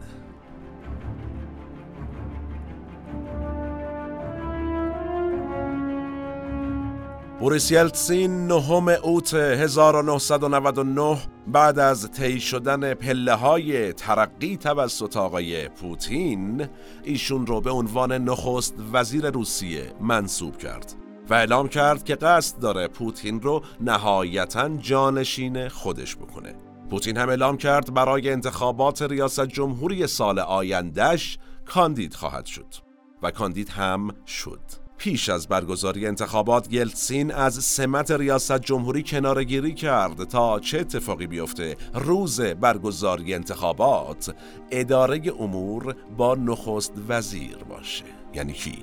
بوریس 7.40 7.70
یلتسین 7.70 8.46
نهم 8.46 8.88
اوت 8.88 9.34
1999 9.34 11.18
بعد 11.46 11.78
از 11.78 12.10
طی 12.10 12.40
شدن 12.40 12.94
پله 12.94 13.34
های 13.34 13.92
ترقی 13.92 14.56
توسط 14.56 15.16
آقای 15.16 15.68
پوتین 15.68 16.66
ایشون 17.02 17.46
رو 17.46 17.60
به 17.60 17.70
عنوان 17.70 18.12
نخست 18.12 18.74
وزیر 18.92 19.30
روسیه 19.30 19.92
منصوب 20.00 20.56
کرد 20.56 20.94
و 21.30 21.34
اعلام 21.34 21.68
کرد 21.68 22.04
که 22.04 22.14
قصد 22.14 22.58
داره 22.58 22.88
پوتین 22.88 23.42
رو 23.42 23.62
نهایتا 23.80 24.68
جانشین 24.68 25.68
خودش 25.68 26.16
بکنه. 26.16 26.54
پوتین 26.90 27.16
هم 27.16 27.28
اعلام 27.28 27.56
کرد 27.56 27.94
برای 27.94 28.30
انتخابات 28.30 29.02
ریاست 29.02 29.46
جمهوری 29.46 30.06
سال 30.06 30.38
آیندهش 30.38 31.38
کاندید 31.66 32.14
خواهد 32.14 32.46
شد 32.46 32.74
و 33.22 33.30
کاندید 33.30 33.68
هم 33.68 34.10
شد. 34.26 34.79
پیش 35.00 35.28
از 35.28 35.48
برگزاری 35.48 36.06
انتخابات 36.06 36.72
یلتسین 36.72 37.32
از 37.32 37.64
سمت 37.64 38.10
ریاست 38.10 38.58
جمهوری 38.60 39.02
کنارگیری 39.02 39.74
کرد 39.74 40.24
تا 40.24 40.60
چه 40.60 40.78
اتفاقی 40.78 41.26
بیفته 41.26 41.76
روز 41.94 42.40
برگزاری 42.40 43.34
انتخابات 43.34 44.34
اداره 44.70 45.22
امور 45.38 45.96
با 46.16 46.34
نخست 46.34 46.92
وزیر 47.08 47.56
باشه 47.56 48.04
یعنی 48.34 48.52
کی؟ 48.52 48.78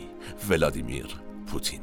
ولادیمیر 0.50 1.08
پوتین 1.48 1.82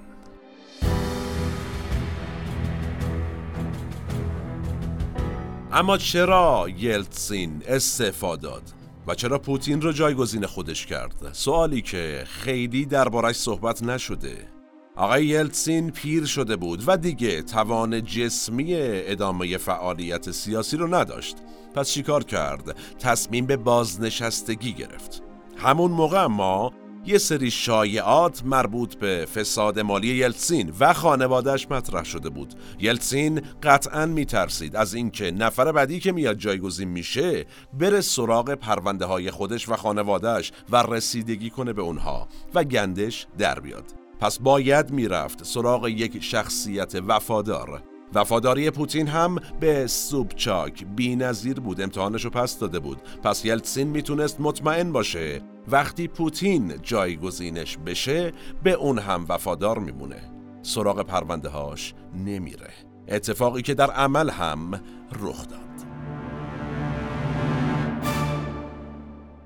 اما 5.72 5.98
چرا 5.98 6.66
یلتسین 6.78 7.62
استعفا 7.66 8.36
داد؟ 8.36 8.83
و 9.06 9.14
چرا 9.14 9.38
پوتین 9.38 9.80
رو 9.80 9.92
جایگزین 9.92 10.46
خودش 10.46 10.86
کرد؟ 10.86 11.30
سوالی 11.32 11.82
که 11.82 12.24
خیلی 12.26 12.86
دربارش 12.86 13.36
صحبت 13.36 13.82
نشده 13.82 14.48
آقای 14.96 15.26
یلتسین 15.26 15.90
پیر 15.90 16.24
شده 16.24 16.56
بود 16.56 16.84
و 16.86 16.96
دیگه 16.96 17.42
توان 17.42 18.04
جسمی 18.04 18.74
ادامه 18.76 19.58
فعالیت 19.58 20.30
سیاسی 20.30 20.76
رو 20.76 20.94
نداشت 20.94 21.36
پس 21.74 21.90
چیکار 21.90 22.24
کرد؟ 22.24 22.76
تصمیم 22.98 23.46
به 23.46 23.56
بازنشستگی 23.56 24.72
گرفت 24.72 25.22
همون 25.56 25.90
موقع 25.90 26.26
ما 26.26 26.72
یه 27.06 27.18
سری 27.18 27.50
شایعات 27.50 28.44
مربوط 28.44 28.94
به 28.94 29.26
فساد 29.34 29.80
مالی 29.80 30.08
یلتسین 30.08 30.72
و 30.80 30.92
خانوادهش 30.92 31.66
مطرح 31.70 32.04
شده 32.04 32.28
بود. 32.28 32.54
یلتسین 32.80 33.42
قطعا 33.62 34.06
میترسید 34.06 34.76
از 34.76 34.94
اینکه 34.94 35.30
نفر 35.30 35.72
بعدی 35.72 36.00
که 36.00 36.12
میاد 36.12 36.36
جایگزین 36.36 36.88
میشه 36.88 37.46
بره 37.72 38.00
سراغ 38.00 38.54
پرونده 38.54 39.04
های 39.04 39.30
خودش 39.30 39.68
و 39.68 39.76
خانوادهش 39.76 40.52
و 40.70 40.76
رسیدگی 40.76 41.50
کنه 41.50 41.72
به 41.72 41.82
اونها 41.82 42.28
و 42.54 42.64
گندش 42.64 43.26
در 43.38 43.60
بیاد. 43.60 43.84
پس 44.20 44.38
باید 44.38 44.90
می‌رفت 44.90 45.44
سراغ 45.44 45.88
یک 45.88 46.22
شخصیت 46.22 46.94
وفادار. 46.94 47.82
وفاداری 48.14 48.70
پوتین 48.70 49.06
هم 49.06 49.36
به 49.60 49.86
سوبچاک 49.86 50.84
بی 50.96 51.16
نظیر 51.16 51.60
بود 51.60 51.80
امتحانشو 51.80 52.30
پس 52.30 52.58
داده 52.58 52.78
بود. 52.78 52.98
پس 53.22 53.44
یلتسین 53.44 53.88
می‌تونست 53.88 54.40
مطمئن 54.40 54.92
باشه 54.92 55.42
وقتی 55.68 56.09
پوتین 56.09 56.83
جایگزینش 56.83 57.77
بشه 57.77 58.33
به 58.62 58.72
اون 58.72 58.98
هم 58.98 59.27
وفادار 59.29 59.79
میمونه. 59.79 60.22
سراغ 60.62 61.03
پرونده 61.03 61.48
هاش 61.48 61.94
نمیره. 62.14 62.70
اتفاقی 63.09 63.62
که 63.62 63.74
در 63.74 63.90
عمل 63.90 64.31
هم 64.31 64.81
رخ 65.20 65.48
داد. 65.48 65.61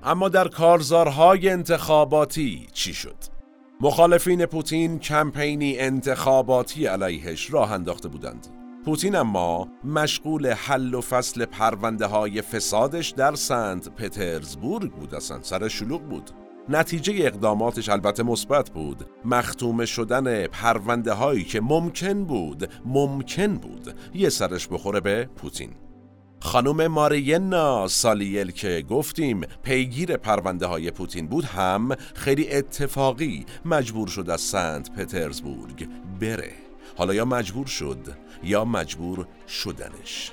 اما 0.03 0.29
در 0.29 0.47
کارزارهای 0.47 1.49
انتخاباتی 1.49 2.67
چی 2.73 2.93
شد؟ 2.93 3.15
مخالفین 3.81 4.45
پوتین 4.45 4.99
کمپینی 4.99 5.79
انتخاباتی 5.79 6.85
علیهش 6.85 7.53
راه 7.53 7.71
انداخته 7.71 8.07
بودند. 8.07 8.47
پوتین 8.89 9.15
اما 9.15 9.67
مشغول 9.83 10.53
حل 10.53 10.93
و 10.93 11.01
فصل 11.01 11.45
پرونده 11.45 12.05
های 12.05 12.41
فسادش 12.41 13.09
در 13.09 13.35
سنت 13.35 13.89
پترزبورگ 13.89 14.91
بود. 14.91 15.15
اصلا 15.15 15.41
سر 15.41 15.67
شلوغ 15.67 16.01
بود. 16.01 16.31
نتیجه 16.69 17.13
اقداماتش 17.17 17.89
البته 17.89 18.23
مثبت 18.23 18.69
بود. 18.69 19.05
مختومه 19.25 19.85
شدن 19.85 20.47
پرونده 20.47 21.13
هایی 21.13 21.43
که 21.43 21.61
ممکن 21.61 22.23
بود 22.23 22.69
ممکن 22.85 23.55
بود. 23.55 23.95
یه 24.13 24.29
سرش 24.29 24.67
بخوره 24.67 24.99
به 24.99 25.29
پوتین. 25.35 25.69
خانم 26.39 26.87
مارینا 26.87 27.87
سالیل 27.87 28.51
که 28.51 28.85
گفتیم 28.89 29.41
پیگیر 29.63 30.17
پرونده 30.17 30.65
های 30.65 30.91
پوتین 30.91 31.27
بود 31.27 31.45
هم 31.45 31.95
خیلی 32.15 32.51
اتفاقی 32.51 33.45
مجبور 33.65 34.07
شد 34.07 34.29
از 34.29 34.41
سنت 34.41 34.91
پترزبورگ 34.91 35.87
بره. 36.21 36.69
حالا 36.99 37.13
یا 37.13 37.25
مجبور 37.25 37.65
شد؟ 37.65 37.97
یا 38.43 38.65
مجبور 38.65 39.27
شدنش. 39.47 40.31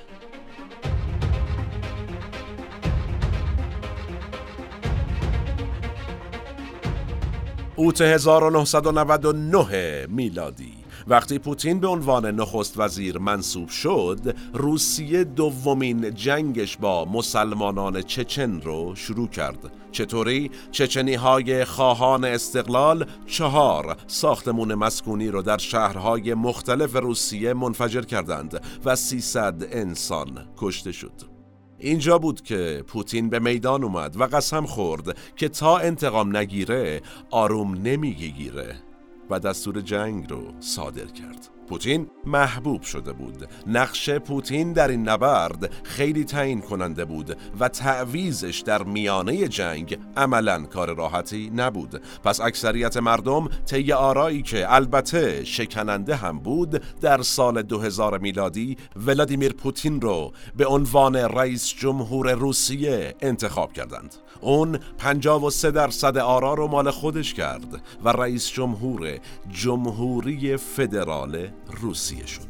اوت 7.75 8.01
1999 8.01 10.07
میلادی. 10.07 10.86
وقتی 11.09 11.39
پوتین 11.39 11.79
به 11.79 11.87
عنوان 11.87 12.25
نخست 12.25 12.79
وزیر 12.79 13.17
منصوب 13.17 13.69
شد 13.69 14.35
روسیه 14.53 15.23
دومین 15.23 16.13
جنگش 16.13 16.77
با 16.77 17.05
مسلمانان 17.05 18.01
چچن 18.01 18.61
رو 18.61 18.95
شروع 18.95 19.27
کرد. 19.27 19.71
چطوری؟ 19.91 20.51
چچنی 20.71 21.13
های 21.13 21.65
خواهان 21.65 22.25
استقلال 22.25 23.05
چهار 23.25 23.97
ساختمون 24.07 24.75
مسکونی 24.75 25.27
رو 25.27 25.41
در 25.41 25.57
شهرهای 25.57 26.33
مختلف 26.33 26.95
روسیه 26.95 27.53
منفجر 27.53 28.01
کردند 28.01 28.61
و 28.85 28.95
300 28.95 29.63
انسان 29.71 30.47
کشته 30.57 30.91
شد. 30.91 31.37
اینجا 31.79 32.17
بود 32.17 32.41
که 32.41 32.83
پوتین 32.87 33.29
به 33.29 33.39
میدان 33.39 33.83
اومد 33.83 34.21
و 34.21 34.23
قسم 34.23 34.65
خورد 34.65 35.17
که 35.35 35.49
تا 35.49 35.77
انتقام 35.77 36.37
نگیره 36.37 37.01
آروم 37.31 37.73
نمی‌گیره. 37.73 38.86
و 39.29 39.39
دستور 39.39 39.81
جنگ 39.81 40.29
رو 40.29 40.43
صادر 40.59 41.05
کرد. 41.05 41.49
پوتین 41.69 42.07
محبوب 42.25 42.81
شده 42.81 43.13
بود. 43.13 43.49
نقش 43.67 44.09
پوتین 44.09 44.73
در 44.73 44.87
این 44.87 45.09
نبرد 45.09 45.71
خیلی 45.83 46.23
تعیین 46.23 46.61
کننده 46.61 47.05
بود 47.05 47.37
و 47.59 47.69
تعویزش 47.69 48.63
در 48.65 48.83
میانه 48.83 49.47
جنگ 49.47 49.99
عملا 50.17 50.65
کار 50.65 50.95
راحتی 50.95 51.51
نبود. 51.55 52.01
پس 52.23 52.41
اکثریت 52.41 52.97
مردم 52.97 53.47
طی 53.65 53.91
آرایی 53.91 54.41
که 54.41 54.73
البته 54.73 55.43
شکننده 55.43 56.15
هم 56.15 56.39
بود 56.39 56.69
در 57.01 57.21
سال 57.21 57.61
2000 57.61 58.17
میلادی 58.17 58.77
ولادیمیر 58.95 59.53
پوتین 59.53 60.01
رو 60.01 60.31
به 60.55 60.65
عنوان 60.65 61.15
رئیس 61.15 61.67
جمهور 61.67 62.31
روسیه 62.33 63.15
انتخاب 63.21 63.73
کردند. 63.73 64.15
اون 64.41 64.79
53 64.97 65.71
درصد 65.71 66.17
آرا 66.17 66.53
رو 66.53 66.67
مال 66.67 66.91
خودش 66.91 67.33
کرد 67.33 67.81
و 68.03 68.09
رئیس 68.09 68.49
جمهور 68.49 69.19
جمهوری 69.49 70.57
فدرال 70.57 71.47
روسیه 71.81 72.25
شد. 72.25 72.47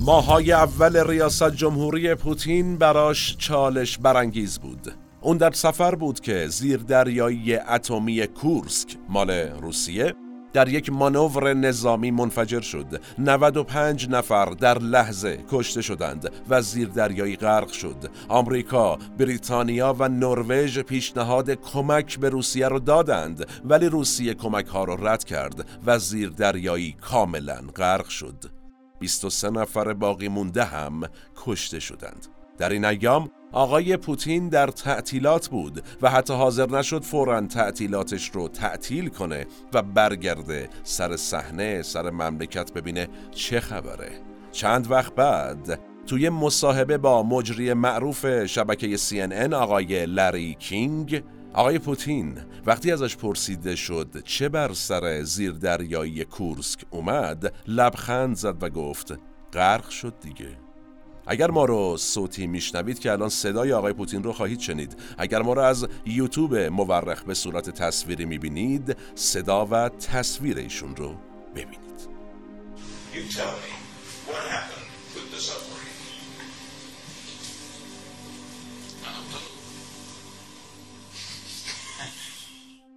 ماهای 0.00 0.52
اول 0.52 1.10
ریاست 1.10 1.50
جمهوری 1.50 2.14
پوتین 2.14 2.78
براش 2.78 3.36
چالش 3.36 3.98
برانگیز 3.98 4.58
بود. 4.58 4.92
اون 5.20 5.36
در 5.36 5.50
سفر 5.50 5.94
بود 5.94 6.20
که 6.20 6.46
زیر 6.48 6.76
دریایی 6.76 7.54
اتمی 7.54 8.26
کورسک 8.26 8.96
مال 9.08 9.30
روسیه 9.30 10.14
در 10.52 10.68
یک 10.68 10.90
مانور 10.92 11.54
نظامی 11.54 12.10
منفجر 12.10 12.60
شد. 12.60 13.00
95 13.18 14.08
نفر 14.08 14.46
در 14.46 14.78
لحظه 14.78 15.38
کشته 15.50 15.82
شدند 15.82 16.30
و 16.48 16.62
زیر 16.62 16.88
دریایی 16.88 17.36
غرق 17.36 17.72
شد. 17.72 18.10
آمریکا، 18.28 18.98
بریتانیا 19.18 19.96
و 19.98 20.08
نروژ 20.08 20.78
پیشنهاد 20.78 21.50
کمک 21.50 22.18
به 22.18 22.28
روسیه 22.28 22.68
را 22.68 22.78
دادند 22.78 23.46
ولی 23.64 23.86
روسیه 23.86 24.34
کمک 24.34 24.66
ها 24.66 24.84
را 24.84 24.94
رد 24.94 25.24
کرد 25.24 25.66
و 25.86 25.98
زیر 25.98 26.28
دریایی 26.28 26.96
کاملا 27.00 27.60
غرق 27.76 28.08
شد. 28.08 28.44
23 28.98 29.50
نفر 29.50 29.92
باقی 29.92 30.28
مونده 30.28 30.64
هم 30.64 31.02
کشته 31.36 31.80
شدند. 31.80 32.26
در 32.58 32.70
این 32.70 32.84
ایام 32.84 33.30
آقای 33.52 33.96
پوتین 33.96 34.48
در 34.48 34.66
تعطیلات 34.66 35.48
بود 35.48 35.82
و 36.02 36.10
حتی 36.10 36.34
حاضر 36.34 36.70
نشد 36.70 37.02
فورا 37.02 37.40
تعطیلاتش 37.40 38.30
رو 38.30 38.48
تعطیل 38.48 39.08
کنه 39.08 39.46
و 39.72 39.82
برگرده 39.82 40.68
سر 40.84 41.16
صحنه 41.16 41.82
سر 41.82 42.10
مملکت 42.10 42.72
ببینه 42.72 43.08
چه 43.30 43.60
خبره. 43.60 44.10
چند 44.52 44.90
وقت 44.90 45.14
بعد 45.14 45.80
توی 46.06 46.28
مصاحبه 46.28 46.98
با 46.98 47.22
مجری 47.22 47.72
معروف 47.72 48.44
شبکه 48.46 48.96
CNN 48.96 49.52
آقای 49.52 50.06
لری 50.06 50.54
کینگ 50.54 51.22
آقای 51.54 51.78
پوتین 51.78 52.38
وقتی 52.66 52.92
ازش 52.92 53.16
پرسیده 53.16 53.76
شد 53.76 54.22
چه 54.24 54.48
بر 54.48 54.72
سر 54.72 55.22
زیر 55.22 55.52
دریایی 55.52 56.24
کورسک 56.24 56.80
اومد 56.90 57.52
لبخند 57.66 58.36
زد 58.36 58.62
و 58.62 58.68
گفت 58.68 59.18
غرق 59.52 59.88
شد 59.88 60.14
دیگه. 60.20 60.61
اگر 61.32 61.50
ما 61.50 61.64
رو 61.64 61.96
صوتی 61.96 62.46
میشنوید 62.46 62.98
که 62.98 63.12
الان 63.12 63.28
صدای 63.28 63.72
آقای 63.72 63.92
پوتین 63.92 64.22
رو 64.22 64.32
خواهید 64.32 64.60
شنید. 64.60 64.96
اگر 65.18 65.42
ما 65.42 65.52
رو 65.52 65.62
از 65.62 65.86
یوتیوب 66.06 66.54
مورخ 66.54 67.22
به 67.22 67.34
صورت 67.34 67.70
تصویری 67.70 68.24
می‌بینید 68.24 68.96
صدا 69.14 69.66
و 69.70 69.88
تصویر 69.88 70.58
ایشون 70.58 70.96
رو 70.96 71.14
ببینید. 71.54 72.08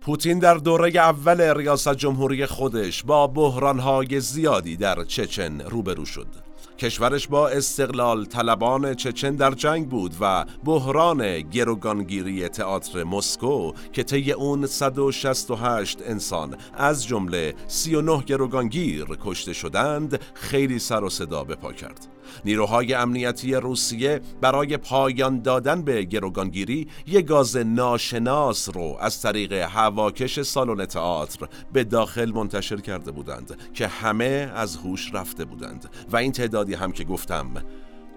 پوتین 0.02 0.40
در 0.40 0.56
دوره 0.56 0.90
اول 0.90 1.42
ریاست 1.42 1.94
جمهوری 1.94 2.46
خودش 2.46 3.04
با 3.04 3.28
بحرانهای 3.28 4.20
زیادی 4.20 4.78
در 4.78 5.04
چچن 5.04 5.62
روبرو 5.62 6.06
شد. 6.06 6.45
کشورش 6.80 7.28
با 7.28 7.50
استقلال 7.50 8.26
طلبان 8.26 8.94
چچن 8.94 9.36
در 9.36 9.52
جنگ 9.52 9.90
بود 9.90 10.16
و 10.22 10.46
بحران 10.64 11.42
گروگانگیری 11.42 12.48
تئاتر 12.48 13.04
مسکو 13.04 13.72
که 13.94 14.04
طی 14.04 14.32
اون 14.32 14.66
168 14.66 16.02
انسان 16.02 16.58
از 16.78 17.08
جمله 17.08 17.54
39 17.68 18.24
گروگانگیر 18.24 19.06
کشته 19.26 19.54
شدند 19.54 20.20
خیلی 20.34 20.80
سر 20.80 21.04
و 21.04 21.10
صدا 21.10 21.44
به 21.44 21.56
پا 21.56 21.74
کرد. 21.74 22.08
نیروهای 22.46 22.94
امنیتی 22.94 23.56
روسیه 23.56 24.22
برای 24.42 24.78
پایان 24.78 25.42
دادن 25.42 25.82
به 25.82 26.04
گروگانگیری 26.04 26.88
یک 27.08 27.26
گاز 27.26 27.58
ناشناس 27.58 28.70
رو 28.74 28.98
از 29.00 29.22
طریق 29.22 29.54
هواکش 29.54 30.42
سالن 30.42 30.86
تئاتر 30.86 31.48
به 31.74 31.84
داخل 31.84 32.32
منتشر 32.32 32.78
کرده 32.78 33.12
بودند 33.12 33.58
که 33.74 33.88
همه 33.88 34.52
از 34.56 34.76
هوش 34.76 35.14
رفته 35.14 35.46
بودند 35.46 35.90
و 36.12 36.18
این 36.18 36.32
تعدادی 36.66 36.84
هم 36.84 36.92
که 36.92 37.04
گفتم 37.04 37.48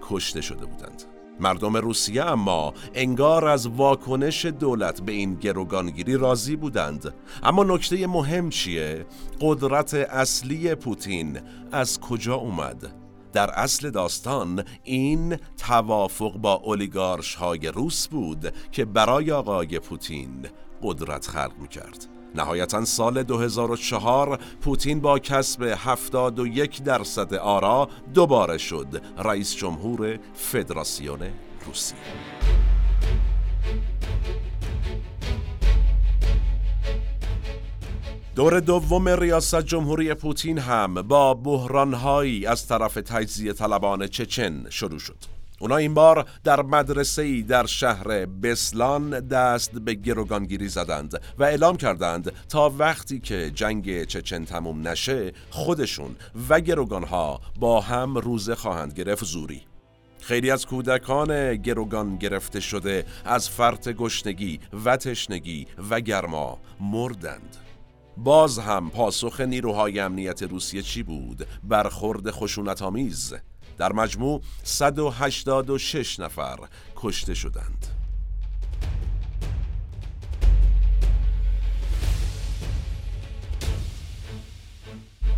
کشته 0.01 0.41
شده 0.41 0.65
بودند 0.65 1.03
مردم 1.39 1.77
روسیه 1.77 2.25
اما 2.25 2.73
انگار 2.93 3.47
از 3.47 3.67
واکنش 3.67 4.45
دولت 4.45 5.01
به 5.01 5.11
این 5.11 5.35
گروگانگیری 5.35 6.17
راضی 6.17 6.55
بودند 6.55 7.13
اما 7.43 7.63
نکته 7.63 8.07
مهم 8.07 8.49
چیه؟ 8.49 9.05
قدرت 9.41 9.93
اصلی 9.93 10.75
پوتین 10.75 11.39
از 11.71 11.99
کجا 11.99 12.35
اومد؟ 12.35 12.93
در 13.33 13.49
اصل 13.49 13.89
داستان 13.89 14.63
این 14.83 15.37
توافق 15.57 16.37
با 16.37 16.53
اولیگارش 16.53 17.35
های 17.35 17.67
روس 17.67 18.07
بود 18.07 18.53
که 18.71 18.85
برای 18.85 19.31
آقای 19.31 19.79
پوتین 19.79 20.47
قدرت 20.83 21.27
خلق 21.27 21.53
می 21.61 21.67
کرد 21.67 22.18
نهایتا 22.35 22.85
سال 22.85 23.23
2004 23.23 24.39
پوتین 24.61 24.99
با 24.99 25.19
کسب 25.19 25.63
71 25.77 26.83
درصد 26.83 27.33
آرا 27.33 27.89
دوباره 28.13 28.57
شد 28.57 29.01
رئیس 29.17 29.55
جمهور 29.55 30.19
فدراسیون 30.33 31.19
روسیه 31.65 31.97
دور 38.35 38.59
دوم 38.59 39.09
ریاست 39.09 39.61
جمهوری 39.61 40.13
پوتین 40.13 40.57
هم 40.57 41.01
با 41.01 41.33
بحرانهایی 41.33 42.45
از 42.45 42.67
طرف 42.67 42.93
تجزیه 42.93 43.53
طلبان 43.53 44.07
چچن 44.07 44.65
شروع 44.69 44.99
شد. 44.99 45.38
اونا 45.59 45.77
این 45.77 45.93
بار 45.93 46.25
در 46.43 46.61
مدرسه 46.61 47.21
ای 47.21 47.43
در 47.43 47.65
شهر 47.65 48.25
بسلان 48.25 49.19
دست 49.19 49.71
به 49.71 49.93
گروگانگیری 49.93 50.67
زدند 50.67 51.21
و 51.37 51.43
اعلام 51.43 51.77
کردند 51.77 52.31
تا 52.49 52.73
وقتی 52.77 53.19
که 53.19 53.51
جنگ 53.55 54.03
چچن 54.03 54.45
تموم 54.45 54.87
نشه 54.87 55.33
خودشون 55.49 56.15
و 56.49 56.59
گروگانها 56.59 57.41
با 57.59 57.81
هم 57.81 58.17
روزه 58.17 58.55
خواهند 58.55 58.93
گرفت 58.93 59.23
زوری 59.25 59.61
خیلی 60.21 60.51
از 60.51 60.65
کودکان 60.65 61.55
گروگان 61.55 62.17
گرفته 62.17 62.59
شده 62.59 63.05
از 63.25 63.49
فرط 63.49 63.89
گشنگی 63.89 64.59
و 64.85 64.97
تشنگی 64.97 65.67
و 65.89 65.99
گرما 65.99 66.59
مردند 66.79 67.57
باز 68.17 68.59
هم 68.59 68.89
پاسخ 68.89 69.41
نیروهای 69.41 69.99
امنیت 69.99 70.43
روسیه 70.43 70.81
چی 70.81 71.03
بود؟ 71.03 71.47
برخورد 71.63 72.31
خشونت 72.31 72.81
آمیز 72.81 73.33
در 73.79 73.93
مجموع 73.93 74.41
186 74.63 76.19
نفر 76.19 76.57
کشته 76.95 77.33
شدند. 77.33 77.87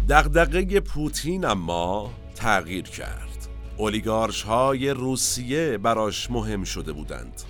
دغدغه 0.09 0.79
پوتین 0.79 1.45
اما 1.45 2.13
تغییر 2.35 2.83
کرد. 2.83 3.47
اولیگارش 3.77 4.43
های 4.43 4.89
روسیه 4.89 5.77
براش 5.77 6.31
مهم 6.31 6.63
شده 6.63 6.93
بودند. 6.93 7.41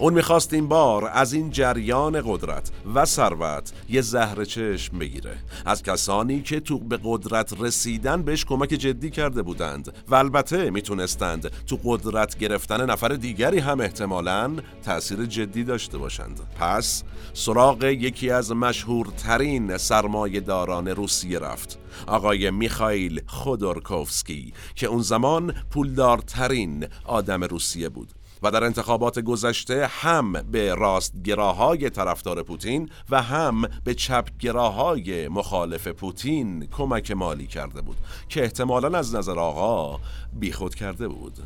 اون 0.00 0.14
می‌خواست 0.14 0.52
این 0.54 0.68
بار 0.68 1.10
از 1.12 1.32
این 1.32 1.50
جریان 1.50 2.22
قدرت 2.26 2.70
و 2.94 3.04
ثروت 3.04 3.72
یه 3.88 4.00
زهر 4.00 4.44
چشم 4.44 4.98
بگیره. 4.98 5.36
از 5.66 5.82
کسانی 5.82 6.42
که 6.42 6.60
تو 6.60 6.78
به 6.78 6.98
قدرت 7.04 7.54
رسیدن 7.60 8.22
بهش 8.22 8.44
کمک 8.44 8.68
جدی 8.68 9.10
کرده 9.10 9.42
بودند 9.42 9.92
و 10.08 10.14
البته 10.14 10.70
می‌تونستند 10.70 11.50
تو 11.66 11.78
قدرت 11.84 12.38
گرفتن 12.38 12.90
نفر 12.90 13.08
دیگری 13.08 13.58
هم 13.58 13.80
احتمالاً 13.80 14.56
تأثیر 14.82 15.24
جدی 15.24 15.64
داشته 15.64 15.98
باشند. 15.98 16.40
پس 16.60 17.02
سراغ 17.32 17.84
یکی 17.84 18.30
از 18.30 18.52
مشهورترین 18.52 19.76
سرمایه 19.76 20.40
داران 20.40 20.88
روسیه 20.88 21.38
رفت 21.38 21.78
آقای 22.06 22.50
میخائیل 22.50 23.20
خودورکوفسکی 23.26 24.52
که 24.74 24.86
اون 24.86 25.02
زمان 25.02 25.54
پولدارترین 25.70 26.86
آدم 27.04 27.44
روسیه 27.44 27.88
بود. 27.88 28.17
و 28.42 28.50
در 28.50 28.64
انتخابات 28.64 29.18
گذشته 29.18 29.86
هم 29.86 30.32
به 30.32 30.74
راستگراهای 30.74 31.90
طرفدار 31.90 32.42
پوتین 32.42 32.90
و 33.10 33.22
هم 33.22 33.62
به 33.84 33.94
چپگراهای 33.94 35.28
مخالف 35.28 35.88
پوتین 35.88 36.66
کمک 36.66 37.10
مالی 37.10 37.46
کرده 37.46 37.80
بود 37.80 37.96
که 38.28 38.42
احتمالا 38.42 38.98
از 38.98 39.14
نظر 39.14 39.38
آقا 39.38 40.00
بیخود 40.32 40.74
کرده 40.74 41.08
بود. 41.08 41.38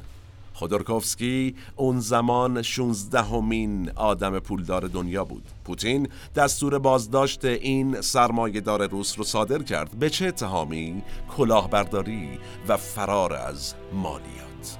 خودورکوفسکی 0.55 1.55
اون 1.77 2.01
زمان 2.01 2.63
16 2.63 3.23
همین 3.23 3.91
آدم 3.91 4.39
پولدار 4.39 4.87
دنیا 4.87 5.25
بود. 5.25 5.45
پوتین 5.65 6.09
دستور 6.35 6.79
بازداشت 6.79 7.45
این 7.45 8.01
سرمایهدار 8.01 8.87
روس 8.87 9.19
رو 9.19 9.25
صادر 9.25 9.63
کرد. 9.63 9.99
به 9.99 10.11
چه 10.11 10.27
اتهامی؟ 10.27 11.03
کلاهبرداری 11.37 12.39
و 12.69 12.77
فرار 12.77 13.33
از 13.33 13.75
مالیات. 13.93 14.79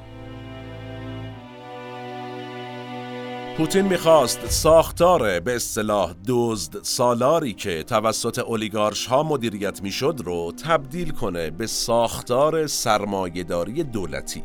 پوتین 3.57 3.87
می‌خواست 3.87 4.51
ساختار 4.51 5.41
به 5.41 5.57
اصطلاح 5.57 6.15
دزد 6.29 6.83
سالاری 6.83 7.53
که 7.53 7.83
توسط 7.83 8.39
اولیگارش 8.39 9.07
ها 9.07 9.23
مدیریت 9.23 9.83
می‌شد 9.83 10.21
رو 10.25 10.53
تبدیل 10.65 11.11
کنه 11.11 11.51
به 11.51 11.67
ساختار 11.67 12.67
سرمایهداری 12.67 13.85
دولتی. 13.85 14.43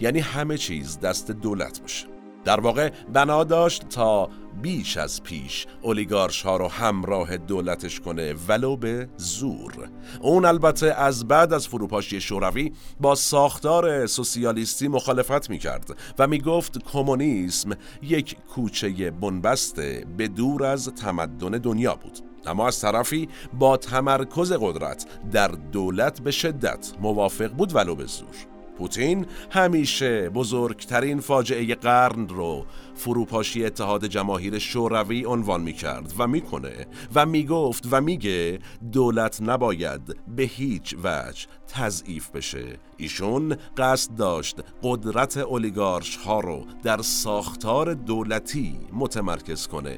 یعنی 0.00 0.20
همه 0.20 0.58
چیز 0.58 1.00
دست 1.00 1.30
دولت 1.30 1.80
باشه. 1.80 2.06
در 2.44 2.60
واقع 2.60 2.90
بنا 3.12 3.44
داشت 3.44 3.88
تا 3.88 4.28
بیش 4.62 4.96
از 4.96 5.22
پیش 5.22 5.66
اولیگارش 5.82 6.42
ها 6.42 6.56
رو 6.56 6.68
همراه 6.68 7.36
دولتش 7.36 8.00
کنه 8.00 8.34
ولو 8.48 8.76
به 8.76 9.08
زور. 9.16 9.90
اون 10.20 10.44
البته 10.44 10.86
از 10.86 11.28
بعد 11.28 11.52
از 11.52 11.68
فروپاشی 11.68 12.20
شوروی 12.20 12.72
با 13.00 13.14
ساختار 13.14 14.06
سوسیالیستی 14.06 14.88
مخالفت 14.88 15.50
می‌کرد 15.50 15.96
و 16.18 16.26
می‌گفت 16.26 16.84
کمونیسم 16.92 17.70
یک 18.02 18.36
کوچه 18.54 19.10
بنبسته 19.10 20.06
به 20.16 20.28
دور 20.28 20.64
از 20.64 20.88
تمدن 20.88 21.50
دنیا 21.50 21.94
بود. 21.94 22.18
اما 22.46 22.66
از 22.66 22.80
طرفی 22.80 23.28
با 23.58 23.76
تمرکز 23.76 24.52
قدرت 24.52 25.06
در 25.32 25.48
دولت 25.48 26.20
به 26.20 26.30
شدت 26.30 26.92
موافق 27.00 27.48
بود 27.48 27.74
ولو 27.74 27.94
به 27.94 28.04
زور. 28.04 28.55
پوتین 28.78 29.26
همیشه 29.50 30.28
بزرگترین 30.28 31.20
فاجعه 31.20 31.74
قرن 31.74 32.28
رو 32.28 32.66
فروپاشی 32.94 33.64
اتحاد 33.64 34.06
جماهیر 34.06 34.58
شوروی 34.58 35.24
عنوان 35.24 35.60
می 35.60 35.72
کرد 35.72 36.14
و 36.18 36.26
می‌کنه 36.26 36.86
و 37.14 37.26
می‌گفت 37.26 37.88
و 37.90 38.00
میگه 38.00 38.58
دولت 38.92 39.42
نباید 39.42 40.16
به 40.36 40.42
هیچ 40.42 40.96
وجه 41.04 41.46
تضعیف 41.68 42.30
بشه. 42.30 42.78
ایشون 42.96 43.56
قصد 43.76 44.14
داشت 44.14 44.56
قدرت 44.82 45.36
اولیگارش 45.36 46.16
ها 46.16 46.40
رو 46.40 46.64
در 46.82 47.02
ساختار 47.02 47.94
دولتی 47.94 48.78
متمرکز 48.92 49.66
کنه 49.66 49.96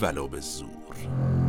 ولو 0.00 0.28
به 0.28 0.40
زور. 0.40 1.45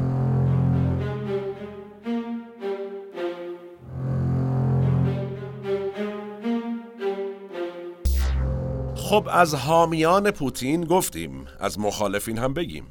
خب 9.08 9.28
از 9.32 9.56
حامیان 9.56 10.32
پوتین 10.32 10.84
گفتیم. 10.84 11.46
از 11.60 11.80
مخالفین 11.80 12.38
هم 12.38 12.54
بگیم. 12.54 12.86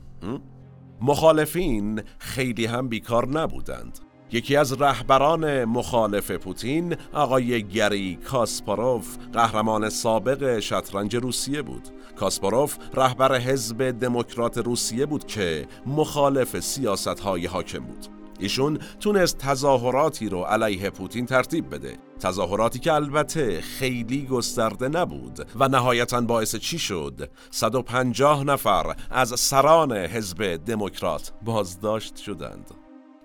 مخالفین 1.00 2.02
خیلی 2.18 2.66
هم 2.66 2.88
بیکار 2.88 3.28
نبودند. 3.28 3.98
یکی 4.32 4.56
از 4.56 4.80
رهبران 4.80 5.64
مخالف 5.64 6.30
پوتین 6.30 6.96
آقای 7.12 7.62
گری 7.62 8.16
کاسپاروف 8.16 9.16
قهرمان 9.32 9.88
سابق 9.88 10.58
شطرنج 10.58 11.16
روسیه 11.16 11.62
بود. 11.62 11.88
کاسپاروف 12.16 12.76
رهبر 12.94 13.38
حزب 13.38 13.90
دموکرات 13.90 14.58
روسیه 14.58 15.06
بود 15.06 15.26
که 15.26 15.66
مخالف 15.86 16.60
سیاست 16.60 17.20
های 17.20 17.46
حاکم 17.46 17.80
بود. 17.80 18.06
ایشون 18.38 18.78
تونست 19.00 19.38
تظاهراتی 19.38 20.28
رو 20.28 20.42
علیه 20.42 20.90
پوتین 20.90 21.26
ترتیب 21.26 21.74
بده. 21.74 22.05
تظاهراتی 22.20 22.78
که 22.78 22.92
البته 22.92 23.60
خیلی 23.60 24.26
گسترده 24.26 24.88
نبود 24.88 25.46
و 25.56 25.68
نهایتا 25.68 26.20
باعث 26.20 26.56
چی 26.56 26.78
شد؟ 26.78 27.30
150 27.50 28.44
نفر 28.44 28.96
از 29.10 29.40
سران 29.40 29.92
حزب 29.92 30.56
دموکرات 30.56 31.32
بازداشت 31.44 32.16
شدند. 32.16 32.70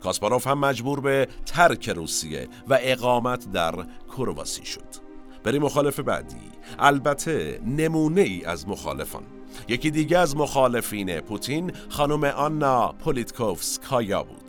کاسپاروف 0.03 0.47
هم 0.47 0.59
مجبور 0.59 1.01
به 1.01 1.27
ترک 1.45 1.89
روسیه 1.89 2.47
و 2.67 2.77
اقامت 2.81 3.51
در 3.51 3.75
کرواسی 4.17 4.65
شد. 4.65 5.11
بریم 5.43 5.61
مخالف 5.61 5.99
بعدی. 5.99 6.51
البته 6.79 7.61
نمونه 7.65 8.21
ای 8.21 8.45
از 8.45 8.67
مخالفان. 8.67 9.23
یکی 9.67 9.91
دیگه 9.91 10.17
از 10.17 10.35
مخالفین 10.35 11.21
پوتین 11.21 11.71
خانم 11.89 12.23
آنا 12.23 12.91
پولیتکوفسکایا 12.91 14.23
بود. 14.23 14.40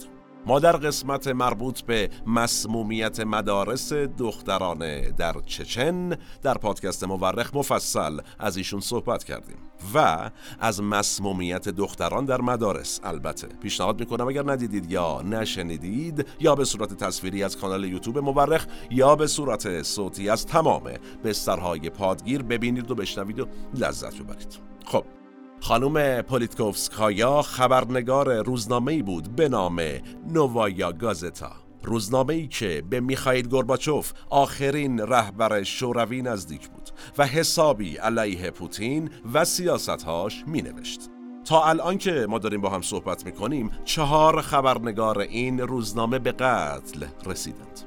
ما 0.46 0.59
در 0.59 0.76
قسمت 0.76 1.28
مربوط 1.28 1.81
به 1.81 2.11
مسمومیت 2.26 3.20
مدارس 3.20 3.92
دخترانه 3.92 5.11
در 5.11 5.35
چچن 5.46 6.16
در 6.42 6.55
پادکست 6.55 7.05
مورخ 7.05 7.55
مفصل 7.55 8.20
از 8.38 8.57
ایشون 8.57 8.81
صحبت 8.81 9.24
کردیم 9.24 9.57
و 9.94 10.31
از 10.61 10.83
مسمومیت 10.83 11.68
دختران 11.68 12.24
در 12.24 12.40
مدارس. 12.40 13.00
البته 13.05 13.46
پیشنهاد 13.46 14.00
می‌کنم 14.00 14.28
اگر 14.28 14.50
ندیدید 14.52 14.90
یا 14.90 15.22
نشنیدید 15.22 16.26
یا 16.40 16.55
به 16.55 16.64
صورت 16.64 16.94
تصویری 16.94 17.42
از 17.44 17.57
کانال 17.57 17.85
یوتیوب 17.85 18.18
مورخ 18.18 18.66
یا 18.90 19.16
به 19.16 19.26
صورت 19.26 19.83
صوتی 19.83 20.28
از 20.28 20.46
تمام 20.46 20.83
بسترهای 21.24 21.90
پادگیر 21.90 22.42
ببینید 22.42 22.90
و 22.90 22.94
بشنوید 22.94 23.40
و 23.40 23.46
لذت 23.74 24.22
ببرید. 24.22 24.59
خب 24.85 25.05
خانم 25.62 26.22
پولیتکوفسکایا 26.22 27.42
خبرنگار 27.42 28.42
روزنامه‌ای 28.42 29.03
بود 29.03 29.37
به 29.37 29.48
نام 29.48 29.81
نووایا 30.29 30.92
گازتا. 30.92 31.51
روزنامه‌ای 31.83 32.48
که 32.48 32.83
به 32.90 33.01
میخائیل 33.01 33.48
گورباچوف 33.48 34.12
آخرین 34.31 35.01
رهبر 35.01 35.62
شوروی 35.62 36.22
نزدیک 36.22 36.68
بود 36.68 36.90
و 37.18 37.27
حسابی 37.27 37.96
علیه 37.96 38.51
پوتین 38.51 39.11
و 39.35 39.44
سیاستهاش 39.44 40.44
می 40.46 40.62
نوشت. 40.62 41.01
تا 41.44 41.64
الان 41.64 41.98
که 41.98 42.27
ما 42.29 42.38
داریم 42.38 42.61
با 42.61 42.70
هم 42.70 42.83
صحبت 42.83 43.27
می 43.27 43.33
کنیم 43.33 43.70
چهار 43.85 44.40
خبرنگار 44.40 45.18
این 45.18 45.61
روزنامه 45.61 46.18
به 46.18 46.33
قتل 46.33 47.07
رسیدند. 47.27 47.81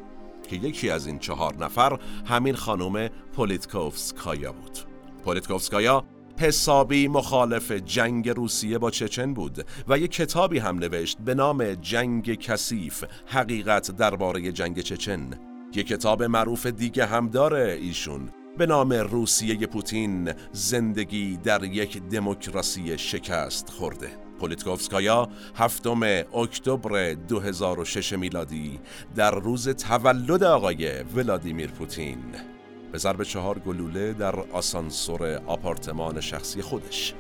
که 0.49 0.55
یکی 0.55 0.89
از 0.89 1.07
این 1.07 1.19
چهار 1.19 1.55
نفر 1.55 1.99
همین 2.25 2.55
خانم 2.55 3.07
پولیتکوفسکایا 3.07 4.51
بود. 4.51 4.79
پولیتکوفسکایا 5.25 6.03
حسابی 6.39 7.08
مخالف 7.08 7.71
جنگ 7.71 8.30
روسیه 8.30 8.78
با 8.78 8.91
چچن 8.91 9.34
بود 9.34 9.65
و 9.88 9.98
یک 9.98 10.12
کتابی 10.12 10.60
هم 10.60 10.80
نوشت 10.80 11.17
به 11.17 11.36
نام 11.36 11.74
جنگ 11.74 12.36
کثیف 12.36 13.04
حقیقت 13.26 13.91
درباره 13.91 14.52
جنگ 14.52 14.80
چچن. 14.80 15.30
یک 15.76 15.88
کتاب 15.88 16.24
معروف 16.24 16.65
دیگه 16.65 17.06
هم 17.06 17.30
داره 17.30 17.78
ایشون 17.82 18.30
به 18.58 18.65
نام 18.65 18.93
روسیه 18.93 19.67
پوتین 19.67 20.32
زندگی 20.52 21.38
در 21.38 21.63
یک 21.63 22.04
دموکراسی 22.04 22.98
شکست 22.98 23.69
خورده. 23.69 24.08
پولیتکوفسکایا 24.39 25.30
هفتم 25.56 26.04
اکتبر 26.36 27.13
2006 27.13 28.13
میلادی 28.13 28.80
در 29.15 29.32
روز 29.32 29.69
تولد 29.69 30.43
آقای 30.43 31.04
ولادیمیر 31.04 31.71
پوتین. 31.71 32.54
به 32.95 32.99
ضرب 32.99 33.23
چهار 33.23 33.60
گلوله 33.60 34.13
در 34.13 34.36
آسانسور 34.39 35.41
آپارتمان 35.48 36.21
شخصی 36.21 36.62
خودش 36.62 37.13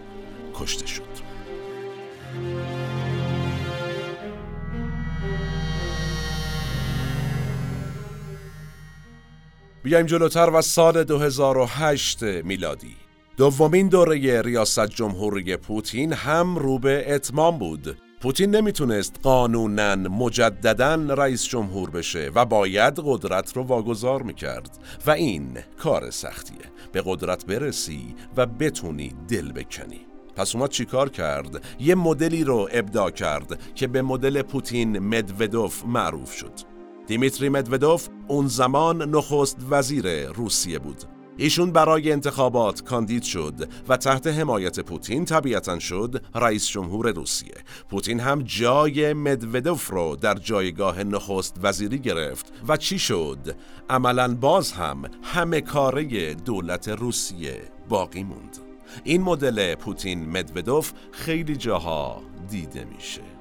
کشته 0.53 0.87
شد. 0.87 1.03
بیایم 9.83 10.05
جلوتر 10.05 10.49
و 10.49 10.61
سال 10.61 11.03
2008 11.03 12.23
میلادی. 12.23 12.95
دومین 13.37 13.87
دوره 13.87 14.41
ریاست 14.41 14.87
جمهوری 14.87 15.57
پوتین 15.57 16.13
هم 16.13 16.55
رو 16.55 16.79
به 16.79 17.15
اتمام 17.15 17.57
بود. 17.57 17.97
پوتین 18.25 18.55
نمی‌تونست 18.55 19.19
قانونا 19.23 19.95
مجددا 19.95 20.95
رئیس 20.95 21.45
جمهور 21.45 21.89
بشه 21.89 22.31
و 22.35 22.45
باید 22.45 22.99
قدرت 23.03 23.57
رو 23.57 23.63
واگذار 23.63 24.21
می‌کرد 24.21 24.77
و 25.07 25.11
این 25.11 25.57
کار 25.77 26.09
سختیه 26.09 26.71
به 26.91 27.03
قدرت 27.05 27.45
برسی 27.45 28.15
و 28.37 28.45
بتونی 28.45 29.13
دل 29.27 29.51
بکنی 29.51 29.99
پس 30.35 30.55
اومد 30.55 30.69
چیکار 30.69 31.09
کرد؟ 31.09 31.63
یه 31.79 31.95
مدلی 31.95 32.43
رو 32.43 32.69
ابداع 32.71 33.09
کرد 33.09 33.73
که 33.75 33.87
به 33.87 34.01
مدل 34.01 34.41
پوتین 34.41 34.99
مدودوف 34.99 35.85
معروف 35.85 36.33
شد. 36.33 36.53
دیمیتری 37.07 37.49
مدودوف 37.49 38.07
اون 38.27 38.47
زمان 38.47 39.15
نخست 39.15 39.57
وزیر 39.69 40.27
روسیه 40.27 40.79
بود. 40.79 41.03
ایشون 41.37 41.71
برای 41.71 42.11
انتخابات 42.11 42.83
کاندید 42.83 43.23
شد 43.23 43.69
و 43.89 43.97
تحت 43.97 44.27
حمایت 44.27 44.79
پوتین 44.79 45.25
طبیعتا 45.25 45.79
شد 45.79 46.23
رئیس 46.35 46.67
جمهور 46.67 47.11
روسیه. 47.11 47.55
پوتین 47.89 48.19
هم 48.19 48.41
جای 48.41 49.13
مدودوف 49.13 49.89
رو 49.89 50.15
در 50.15 50.33
جایگاه 50.35 51.03
نخست 51.03 51.55
وزیری 51.63 51.99
گرفت 51.99 52.53
و 52.67 52.77
چی 52.77 52.99
شد؟ 52.99 53.55
عملا 53.89 54.35
باز 54.35 54.71
هم 54.71 55.03
همه 55.23 55.61
کاره 55.61 56.33
دولت 56.33 56.87
روسیه 56.87 57.61
باقی 57.89 58.23
موند. 58.23 58.57
این 59.03 59.21
مدل 59.21 59.75
پوتین 59.75 60.29
مدودوف 60.29 60.91
خیلی 61.11 61.55
جاها 61.55 62.21
دیده 62.49 62.85
میشه. 62.95 63.34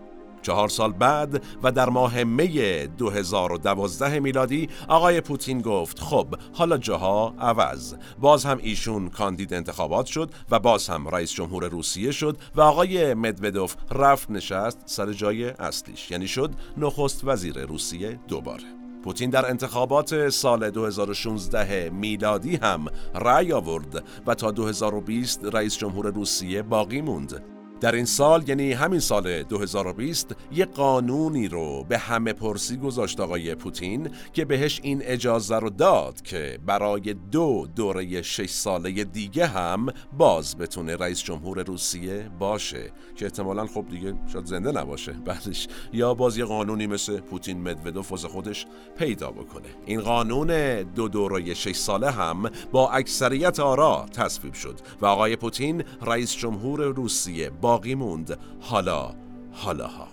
چهار 0.44 0.68
سال 0.68 0.92
بعد 0.92 1.42
و 1.62 1.72
در 1.72 1.88
ماه 1.88 2.24
می 2.24 2.86
2012 2.86 4.20
میلادی 4.20 4.68
آقای 4.88 5.20
پوتین 5.20 5.60
گفت 5.60 6.00
خب 6.00 6.26
حالا 6.52 6.78
جاها 6.78 7.34
عوض. 7.38 7.94
باز 8.18 8.44
هم 8.44 8.58
ایشون 8.62 9.08
کاندید 9.08 9.54
انتخابات 9.54 10.06
شد 10.06 10.30
و 10.50 10.58
باز 10.58 10.88
هم 10.88 11.08
رئیس 11.08 11.32
جمهور 11.32 11.68
روسیه 11.68 12.10
شد 12.12 12.36
و 12.54 12.60
آقای 12.60 13.14
مدودوف 13.14 13.74
رفت 13.90 14.30
نشست 14.30 14.78
سر 14.86 15.12
جای 15.12 15.44
اصلیش 15.44 16.10
یعنی 16.10 16.28
شد 16.28 16.50
نخست 16.76 17.20
وزیر 17.24 17.66
روسیه 17.66 18.18
دوباره. 18.28 18.64
پوتین 19.04 19.30
در 19.30 19.50
انتخابات 19.50 20.28
سال 20.28 20.70
2016 20.70 21.90
میلادی 21.90 22.56
هم 22.56 22.86
رأی 23.14 23.52
آورد 23.52 24.04
و 24.26 24.34
تا 24.34 24.50
2020 24.50 25.44
رئیس 25.44 25.78
جمهور 25.78 26.06
روسیه 26.06 26.62
باقی 26.62 27.00
موند. 27.00 27.53
در 27.84 27.94
این 27.94 28.04
سال 28.04 28.48
یعنی 28.48 28.72
همین 28.72 29.00
سال 29.00 29.42
2020 29.42 30.34
یه 30.52 30.64
قانونی 30.64 31.48
رو 31.48 31.84
به 31.88 31.98
همه 31.98 32.32
پرسی 32.32 32.76
گذاشت 32.76 33.20
آقای 33.20 33.54
پوتین 33.54 34.10
که 34.32 34.44
بهش 34.44 34.80
این 34.82 35.02
اجازه 35.02 35.58
رو 35.58 35.70
داد 35.70 36.22
که 36.22 36.58
برای 36.66 37.14
دو 37.14 37.66
دوره 37.76 38.22
شش 38.22 38.50
ساله 38.50 39.04
دیگه 39.04 39.46
هم 39.46 39.86
باز 40.18 40.56
بتونه 40.56 40.96
رئیس 40.96 41.22
جمهور 41.22 41.62
روسیه 41.62 42.30
باشه 42.38 42.92
که 43.16 43.24
احتمالا 43.24 43.66
خب 43.66 43.84
دیگه 43.90 44.14
شاید 44.32 44.46
زنده 44.46 44.72
نباشه 44.72 45.12
بعدش. 45.26 45.68
یا 45.92 46.14
باز 46.14 46.38
یه 46.38 46.44
قانونی 46.44 46.86
مثل 46.86 47.20
پوتین 47.20 47.60
مدودوف 47.60 48.10
واسه 48.10 48.28
خودش 48.28 48.66
پیدا 48.98 49.30
بکنه. 49.30 49.68
این 49.86 50.00
قانون 50.00 50.82
دو 50.82 51.08
دوره 51.08 51.54
شش 51.54 51.76
ساله 51.76 52.10
هم 52.10 52.50
با 52.72 52.90
اکثریت 52.90 53.60
آرا 53.60 54.06
تصویب 54.12 54.54
شد 54.54 54.80
و 55.00 55.06
آقای 55.06 55.36
پوتین 55.36 55.84
رئیس 56.02 56.36
جمهور 56.36 56.84
روسیه 56.84 57.50
باقی 57.74 57.94
موند. 57.94 58.38
حالا 58.60 59.14
حالاها. 59.52 60.08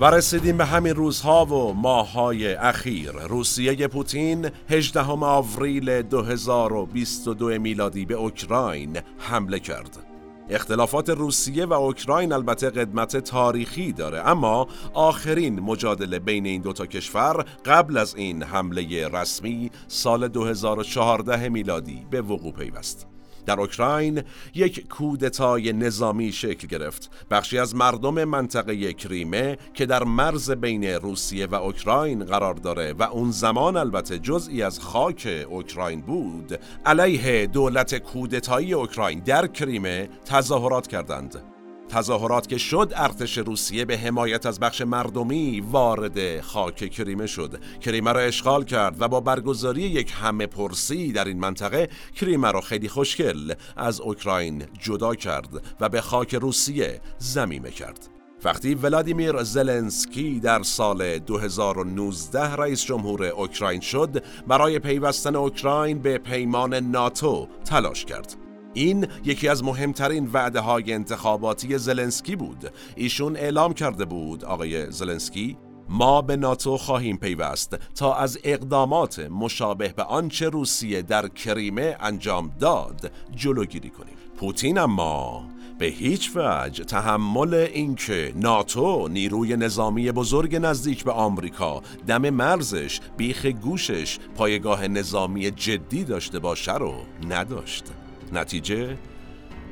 و 0.00 0.04
رسیدیم 0.04 0.56
به 0.56 0.64
همین 0.64 0.94
روزها 0.94 1.44
و 1.44 1.72
ماههای 1.72 2.54
اخیر. 2.54 3.12
روسیه 3.12 3.86
پوتین 3.86 4.48
18 4.70 5.00
آوریل 5.00 6.02
2022 6.02 7.58
میلادی 7.58 8.04
به 8.04 8.14
اوکراین 8.14 8.98
حمله 9.18 9.58
کرد. 9.58 10.05
اختلافات 10.50 11.10
روسیه 11.10 11.64
و 11.64 11.72
اوکراین 11.72 12.32
البته 12.32 12.70
قدمت 12.70 13.16
تاریخی 13.16 13.92
داره. 13.92 14.28
اما 14.28 14.66
آخرین 14.94 15.60
مجادله 15.60 16.18
بین 16.18 16.46
این 16.46 16.62
دوتا 16.62 16.86
کشور 16.86 17.44
قبل 17.64 17.96
از 17.96 18.14
این 18.14 18.42
حمله 18.42 19.08
رسمی 19.08 19.70
سال 19.88 20.28
2014 20.28 21.48
میلادی 21.48 22.06
به 22.10 22.22
وقوع 22.22 22.52
پیوست. 22.52 23.15
در 23.46 23.60
اوکراین 23.60 24.22
یک 24.54 24.88
کودتای 24.88 25.72
نظامی 25.72 26.32
شکل 26.32 26.66
گرفت. 26.66 27.10
بخشی 27.30 27.58
از 27.58 27.74
مردم 27.74 28.24
منطقه 28.24 28.92
کریمه 28.92 29.58
که 29.74 29.86
در 29.86 30.04
مرز 30.04 30.50
بین 30.50 30.84
روسیه 30.84 31.46
و 31.46 31.54
اوکراین 31.54 32.24
قرار 32.24 32.54
داره 32.54 32.92
و 32.92 33.02
اون 33.02 33.30
زمان 33.30 33.76
البته 33.76 34.18
جزئی 34.18 34.62
از 34.62 34.80
خاک 34.80 35.46
اوکراین 35.50 36.00
بود 36.00 36.58
علیه 36.86 37.46
دولت 37.46 37.94
کودتایی 37.94 38.74
اوکراین 38.74 39.18
در 39.18 39.46
کریمه 39.46 40.08
تظاهرات 40.24 40.86
کردند. 40.86 41.55
تظاهرات 41.88 42.48
که 42.48 42.58
شد 42.58 42.92
ارتش 42.96 43.38
روسیه 43.38 43.84
به 43.84 43.98
حمایت 43.98 44.46
از 44.46 44.60
بخش 44.60 44.80
مردمی 44.80 45.60
وارد 45.60 46.40
خاک 46.40 46.90
کریمه 46.90 47.26
شد. 47.26 47.60
کریمه 47.80 48.12
را 48.12 48.20
اشغال 48.20 48.64
کرد 48.64 48.96
و 49.00 49.08
با 49.08 49.20
برگزاری 49.20 49.82
یک 49.82 50.12
همه 50.20 50.46
پرسی 50.46 51.12
در 51.12 51.24
این 51.24 51.38
منطقه 51.38 51.88
کریمه 52.14 52.50
را 52.50 52.60
خیلی 52.60 52.88
خوشگل 52.88 53.54
از 53.76 54.00
اوکراین 54.00 54.64
جدا 54.80 55.14
کرد 55.14 55.48
و 55.80 55.88
به 55.88 56.00
خاک 56.00 56.34
روسیه 56.34 57.00
زمیمه 57.18 57.70
کرد. 57.70 58.08
وقتی 58.44 58.74
ولادیمیر 58.74 59.42
زلنسکی 59.42 60.40
در 60.40 60.62
سال 60.62 61.18
2019 61.18 62.54
رئیس 62.54 62.84
جمهور 62.84 63.24
اوکراین 63.24 63.80
شد 63.80 64.24
برای 64.48 64.78
پیوستن 64.78 65.36
اوکراین 65.36 65.98
به 65.98 66.18
پیمان 66.18 66.74
ناتو 66.74 67.48
تلاش 67.64 68.04
کرد. 68.04 68.45
این 68.76 69.06
یکی 69.24 69.48
از 69.48 69.64
مهمترین 69.64 70.30
وعده 70.32 70.60
های 70.60 70.92
انتخاباتی 70.92 71.78
زلنسکی 71.78 72.36
بود. 72.36 72.70
ایشون 72.96 73.36
اعلام 73.36 73.74
کرده 73.74 74.04
بود 74.04 74.44
آقای 74.44 74.90
زلنسکی 74.90 75.56
ما 75.88 76.22
به 76.22 76.36
ناتو 76.36 76.76
خواهیم 76.76 77.16
پیوست 77.16 77.76
تا 77.94 78.14
از 78.14 78.38
اقدامات 78.44 79.18
مشابه 79.18 79.88
به 79.88 80.02
آنچه 80.02 80.48
روسیه 80.48 81.02
در 81.02 81.28
کریمه 81.28 81.96
انجام 82.00 82.50
داد 82.60 83.10
جلوگیری 83.36 83.90
کنیم. 83.90 84.14
پوتین 84.36 84.78
اما 84.78 85.44
به 85.78 85.86
هیچ 85.86 86.30
وجه 86.34 86.84
تحمل 86.84 87.54
اینکه 87.54 88.32
ناتو 88.36 89.08
نیروی 89.08 89.56
نظامی 89.56 90.12
بزرگ 90.12 90.56
نزدیک 90.56 91.04
به 91.04 91.12
آمریکا 91.12 91.82
دم 92.06 92.30
مرزش 92.30 93.00
بیخ 93.16 93.46
گوشش 93.46 94.18
پایگاه 94.36 94.88
نظامی 94.88 95.50
جدی 95.50 96.04
داشته 96.04 96.38
باشه 96.38 96.74
رو 96.74 96.94
نداشت. 97.28 97.84
نتیجه 98.32 98.96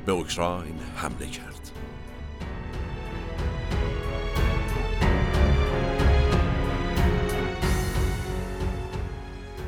به 0.05 0.11
اوکراین 0.11 0.79
حمله 0.95 1.27
کرد. 1.27 1.55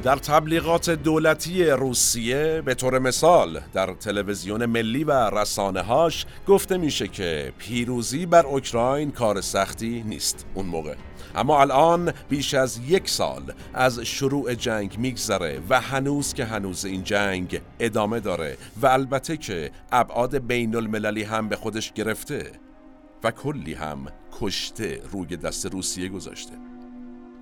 در 0.04 0.16
تبلیغات 0.16 0.90
دولتی 0.90 1.66
روسیه 1.66 2.62
به 2.66 2.74
طور 2.74 3.00
مثال 3.00 3.60
در 3.74 3.94
تلویزیون 3.94 4.66
ملی 4.66 5.04
و 5.04 5.12
رسانه 5.12 5.82
هاش 5.82 6.26
گفته 6.48 6.78
میشه 6.78 7.08
که 7.08 7.54
پیروزی 7.58 8.26
بر 8.26 8.46
اوکراین 8.46 9.12
کار 9.12 9.42
سختی 9.42 10.04
نیست. 10.04 10.46
اون 10.54 10.66
موقع 10.66 10.96
اما 11.38 11.62
الان 11.62 12.14
بیش 12.30 12.54
از 12.54 12.80
یک 12.88 13.10
سال 13.10 13.54
از 13.74 14.00
شروع 14.00 14.54
جنگ 14.54 14.98
میگذره 14.98 15.62
و 15.70 15.82
هنوز 15.82 16.34
که 16.34 16.46
هنوز 16.46 16.86
این 16.86 17.04
جنگ 17.04 17.62
ادامه 17.80 18.20
داره 18.20 18.58
و 18.82 18.88
البته 18.88 19.38
که 19.38 19.72
ابعاد 19.92 20.38
بین 20.38 20.76
المللی 20.76 21.24
هم 21.24 21.50
به 21.50 21.56
خودش 21.56 21.94
گرفته 21.94 22.52
و 23.24 23.32
کلی 23.32 23.74
هم 23.74 24.06
کشته 24.40 25.02
روی 25.12 25.38
دست 25.38 25.66
روسیه 25.66 26.10
گذاشته. 26.10 26.54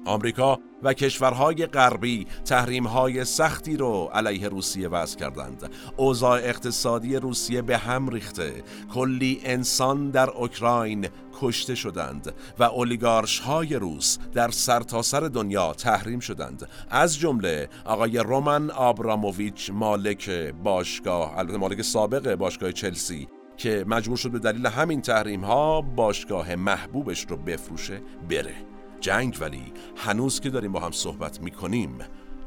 آمریکا 0.05 0.59
و 0.83 0.93
کشورهای 0.93 1.65
غربی 1.65 2.27
تحریمهای 2.45 3.25
سختی 3.25 3.77
رو 3.77 4.09
علیه 4.13 4.47
روسیه 4.47 4.87
وضع 4.87 5.17
کردند. 5.19 5.69
اوضاع 5.97 6.39
اقتصادی 6.39 7.15
روسیه 7.15 7.61
به 7.61 7.77
هم 7.77 8.09
ریخته. 8.09 8.63
کلی 8.93 9.41
انسان 9.43 10.09
در 10.09 10.29
اوکراین 10.29 11.07
کشته 11.41 11.75
شدند 11.75 12.33
و 12.59 12.63
اولیگارش 12.63 13.39
های 13.39 13.75
روس 13.75 14.17
در 14.33 14.51
سرتاسر 14.51 15.19
سر 15.19 15.27
دنیا 15.27 15.73
تحریم 15.73 16.19
شدند. 16.19 16.69
از 16.89 17.19
جمله 17.19 17.69
آقای 17.85 18.17
رومن 18.17 18.71
آبراموویچ 18.71 19.69
مالک 19.73 20.29
باشگاه 20.63 21.37
البته 21.37 21.57
مالک 21.57 21.81
سابق 21.81 22.35
باشگاه 22.35 22.71
چلسی 22.71 23.27
که 23.57 23.85
مجبور 23.87 24.17
شد 24.17 24.31
به 24.31 24.39
دلیل 24.39 24.65
همین 24.65 25.01
تحریم 25.01 25.45
ها 25.45 25.81
باشگاه 25.81 26.55
محبوبش 26.55 27.25
رو 27.29 27.37
بفروشه 27.37 28.01
بره. 28.29 28.74
جنگ 29.05 29.37
ولی 29.41 29.73
هنوز 29.95 30.39
که 30.39 30.49
داریم 30.49 30.71
با 30.71 30.79
هم 30.79 30.91
صحبت 30.91 31.41
می‌کنیم 31.41 31.97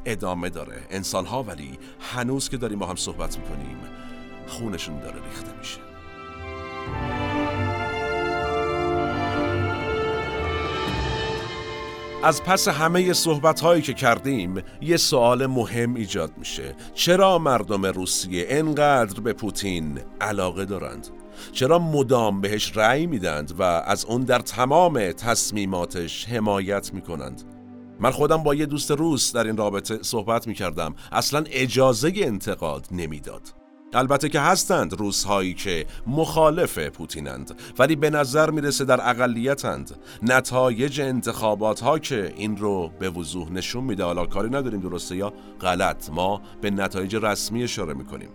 ادامه 0.05 0.51
داره. 0.51 0.87
انسان 0.91 1.27
ها 1.27 1.43
ولی 1.43 1.79
هنوز 2.01 2.49
که 2.49 2.57
داریم 2.57 2.79
با 2.79 2.87
هم 2.87 2.97
صحبت 2.97 3.39
می‌کنیم 3.39 3.77
خونشون 4.47 5.01
داره 5.01 5.15
ریخته 5.15 5.59
میشه. 5.59 5.79
از 12.25 12.43
پس 12.43 12.69
همه 12.69 13.13
صحبت 13.13 13.61
هایی 13.61 13.83
که 13.83 13.95
کردیم 13.95 14.63
یه 14.81 14.97
سوال 14.97 15.47
مهم 15.47 15.95
ایجاد 15.95 16.33
میشه. 16.37 16.75
چرا 16.95 17.39
مردم 17.39 17.87
روسیه 17.87 18.47
انقدر 18.49 19.21
به 19.21 19.33
پوتین 19.33 20.01
علاقه 20.21 20.65
دارند؟ 20.65 21.09
چرا 21.53 21.79
مدام 21.79 22.41
بهش 22.41 22.77
رأی 22.77 23.07
میدند 23.07 23.55
و 23.59 23.63
از 23.63 24.05
اون 24.05 24.23
در 24.23 24.39
تمام 24.39 25.13
تصمیماتش 25.13 26.29
حمایت 26.29 26.95
می‌کنند؟ 26.95 27.43
من 28.01 28.11
خودم 28.11 28.43
با 28.43 28.55
یه 28.55 28.67
دوست 28.67 28.91
روس 28.91 29.33
در 29.33 29.45
این 29.45 29.57
رابطه 29.57 29.99
صحبت 30.03 30.47
می 30.47 30.55
کردم 30.55 30.95
اصلا 31.13 31.45
اجازه 31.51 32.13
انتقاد 32.17 32.87
نمی‌داد. 32.91 33.43
البته 33.93 34.29
که 34.29 34.41
هستند 34.41 34.95
روسهایی 34.95 35.55
که 35.55 35.87
مخالف 36.07 36.79
پوتینند 36.79 37.61
ولی 37.79 37.97
به 37.97 38.11
نظر 38.11 38.51
می‌رسه 38.51 38.85
در 38.85 39.11
اقلیتند. 39.11 39.91
نتایج 40.23 41.01
انتخابات 41.01 41.81
ها 41.81 41.99
که 41.99 42.33
این 42.37 42.57
رو 42.57 42.91
به 42.99 43.11
وضوح 43.11 43.53
نشون 43.53 43.85
میده. 43.85 44.05
حالا 44.05 44.27
کاری 44.27 44.51
نداریم 44.51 44.81
درسته 44.81 45.17
یا 45.17 45.33
غلط. 45.61 46.11
ما 46.11 46.41
به 46.61 46.71
نتایج 46.71 47.17
رسمی 47.17 47.63
اشاره 47.63 47.95
می‌کنیم. 47.95 48.29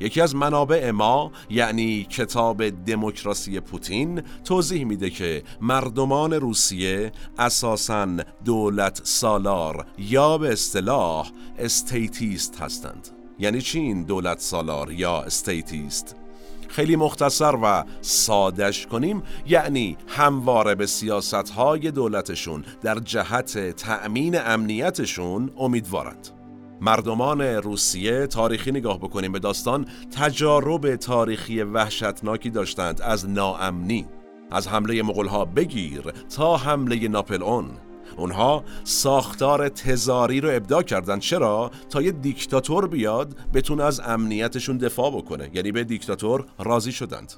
یکی 0.00 0.20
از 0.20 0.34
منابع 0.36 0.90
ما 0.90 1.32
یعنی 1.50 2.04
کتاب 2.04 2.68
دموکراسی 2.68 3.60
پوتین 3.60 4.22
توضیح 4.44 4.84
میده 4.84 5.10
که 5.10 5.42
مردمان 5.60 6.32
روسیه 6.32 7.12
اساساً 7.38 8.08
دولت 8.44 9.00
سالار 9.04 9.86
یا 9.98 10.38
به 10.38 10.52
اصطلاح 10.52 11.30
statist 11.58 12.60
هستند. 12.60 13.08
یعنی 13.38 13.60
چی 13.60 13.78
این 13.78 14.02
دولت 14.02 14.40
سالار 14.40 14.92
یا 14.92 15.22
statist؟ 15.22 16.16
خیلی 16.68 16.96
مختصر 16.96 17.58
و 17.62 17.84
سادش 18.00 18.86
کنیم. 18.86 19.22
یعنی 19.46 19.96
همواره 20.08 20.74
به 20.74 20.86
سیاست 20.86 21.34
های 21.34 21.90
دولتشون 21.90 22.64
در 22.82 22.98
جهت 22.98 23.76
تأمین 23.76 24.38
امنیتشون 24.38 25.50
امیدوارند. 25.58 26.33
مردمان 26.80 27.40
روسیه 27.40 28.26
تاریخی 28.26 28.70
نگاه 28.70 28.98
بکنیم 28.98 29.32
به 29.32 29.38
داستان 29.38 29.86
تجارب 30.16 30.96
تاریخی 30.96 31.62
وحشتناکی 31.62 32.50
داشتند 32.50 33.00
از 33.02 33.28
ناامنی. 33.28 34.06
از 34.50 34.68
حمله 34.68 35.02
مغلها 35.02 35.44
بگیر 35.44 36.02
تا 36.36 36.56
حمله 36.56 37.08
ناپلئون. 37.08 37.70
اونها 38.16 38.64
ساختار 38.84 39.68
تزاری 39.68 40.40
رو 40.40 40.50
ابداع 40.52 40.82
کردن 40.82 41.18
چرا؟ 41.18 41.70
تا 41.90 42.02
یه 42.02 42.12
دیکتاتور 42.12 42.88
بیاد 42.88 43.36
بتونه 43.54 43.84
از 43.84 44.00
امنیتشون 44.00 44.76
دفاع 44.78 45.10
بکنه. 45.10 45.50
یعنی 45.54 45.72
به 45.72 45.84
دیکتاتور 45.84 46.46
راضی 46.58 46.92
شدند. 46.92 47.32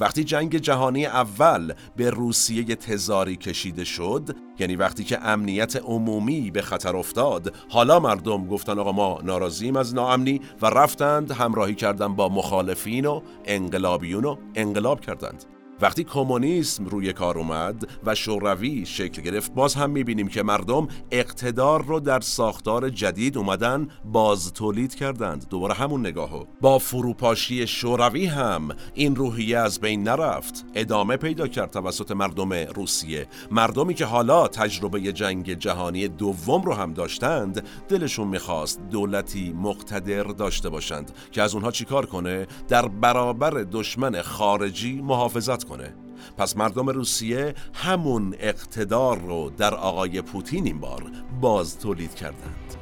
وقتی 0.00 0.24
جنگ 0.24 0.56
جهانی 0.56 1.06
اول 1.06 1.72
به 1.96 2.10
روسیه 2.10 2.64
تزاری 2.64 3.36
کشیده 3.36 3.84
شد 3.84 4.36
یعنی 4.58 4.76
وقتی 4.76 5.04
که 5.04 5.22
امنیت 5.22 5.76
عمومی 5.76 6.50
به 6.50 6.62
خطر 6.62 6.96
افتاد 6.96 7.54
حالا 7.68 8.00
مردم 8.00 8.46
گفتن 8.46 8.78
آقا 8.78 8.92
ما 8.92 9.20
ناراضیم 9.24 9.76
از 9.76 9.94
ناامنی 9.94 10.40
و 10.62 10.66
رفتند 10.66 11.30
همراهی 11.30 11.74
کردن 11.74 12.14
با 12.14 12.28
مخالفین 12.28 13.06
و 13.06 13.20
انقلابیون 13.44 14.24
و 14.24 14.36
انقلاب 14.54 15.00
کردند. 15.00 15.53
وقتی 15.80 16.04
کمونیسم 16.04 16.84
روی 16.84 17.12
کار 17.12 17.38
اومد 17.38 17.88
و 18.04 18.14
شوروی 18.14 18.86
شکل 18.86 19.22
گرفت 19.22 19.54
باز 19.54 19.74
هم 19.74 19.90
می‌بینیم 19.90 20.28
که 20.28 20.42
مردم 20.42 20.88
اقتدار 21.10 21.84
رو 21.84 22.00
در 22.00 22.20
ساختار 22.20 22.90
جدید 22.90 23.38
اومدن 23.38 23.88
باز 24.04 24.52
تولید 24.52 24.94
کردند. 24.94 25.48
دوباره 25.48 25.74
همون 25.74 26.06
نگاهو. 26.06 26.44
با 26.60 26.78
فروپاشی 26.78 27.66
شوروی 27.66 28.26
هم 28.26 28.68
این 28.94 29.16
روحیه 29.16 29.58
از 29.58 29.80
بین 29.80 30.02
نرفت. 30.02 30.64
ادامه 30.74 31.16
پیدا 31.16 31.48
کرد 31.48 31.70
توسط 31.70 32.10
مردم 32.10 32.52
روسیه. 32.52 33.26
مردمی 33.50 33.94
که 33.94 34.04
حالا 34.04 34.48
تجربه 34.48 35.12
جنگ 35.12 35.54
جهانی 35.54 36.08
دوم 36.08 36.62
رو 36.62 36.74
هم 36.74 36.92
داشتند 36.92 37.64
دلشون 37.88 38.28
می‌خواست 38.28 38.80
دولتی 38.90 39.52
مقتدر 39.52 40.22
داشته 40.22 40.68
باشند 40.68 41.12
که 41.32 41.42
از 41.42 41.54
اونها 41.54 41.70
چیکار 41.70 42.06
کنه؟ 42.06 42.46
در 42.68 42.88
برابر 42.88 43.50
دشمن 43.50 44.22
خارجی 44.22 45.00
محافظت 45.00 45.63
کنه 45.64 45.94
پس 46.38 46.56
مردم 46.56 46.90
روسیه 46.90 47.54
همون 47.74 48.34
اقتدار 48.38 49.18
رو 49.18 49.50
در 49.56 49.74
آقای 49.74 50.22
پوتین 50.22 50.66
این 50.66 50.80
بار 50.80 51.02
باز 51.40 51.78
تولید 51.78 52.14
کردند 52.14 52.74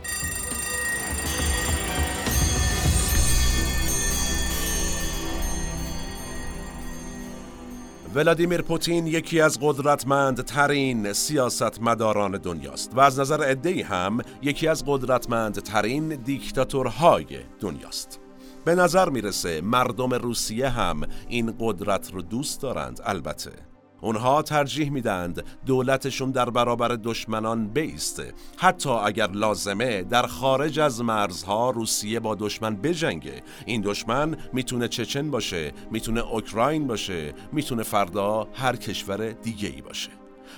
ولادیمیر 8.15 8.63
پوتین 8.63 9.07
یکی 9.07 9.41
از 9.41 9.59
قدرتمندترین 9.61 11.13
سیاستمداران 11.13 12.33
دنیاست 12.33 12.95
و 12.95 13.01
از 13.01 13.21
نظر 13.21 13.45
عده‌ای 13.45 13.83
هم 13.83 14.21
یکی 14.43 14.69
از 14.69 14.85
قدرتمندترین 14.87 16.09
دیکتاتورهای 16.09 17.27
دنیاست. 17.61 18.22
به 18.65 18.75
نظر 18.75 19.09
می‌رسه 19.09 19.61
مردم 19.61 20.15
روسیه 20.15 20.69
هم 20.69 21.01
این 21.29 21.55
قدرت 21.61 22.11
رو 22.15 22.23
دوست 22.23 22.63
دارند 22.63 23.01
البته. 23.05 23.53
اونها 24.01 24.43
ترجیح 24.43 24.91
میدند 24.91 25.45
دولتشون 25.67 26.31
در 26.31 26.51
برابر 26.51 26.89
دشمنان 26.89 27.69
بیسته. 27.69 28.33
حتی 28.57 28.91
اگر 28.91 29.31
لازمه 29.31 30.03
در 30.03 30.27
خارج 30.27 30.79
از 30.79 31.03
مرزها 31.03 31.71
روسیه 31.71 32.21
با 32.21 32.35
دشمن 32.35 32.77
بجنگه. 32.77 33.43
این 33.67 33.81
دشمن 33.81 34.37
می‌تونه 34.53 34.89
چچن 34.89 35.31
باشه 35.31 35.73
می‌تونه 35.91 36.21
اوکراین 36.21 36.87
باشه 36.87 37.33
می‌تونه 37.53 37.83
فردا 37.83 38.49
هر 38.55 38.77
کشور 38.77 39.33
دیگه 39.33 39.69
ای 39.69 39.83
باشه. 39.83 40.11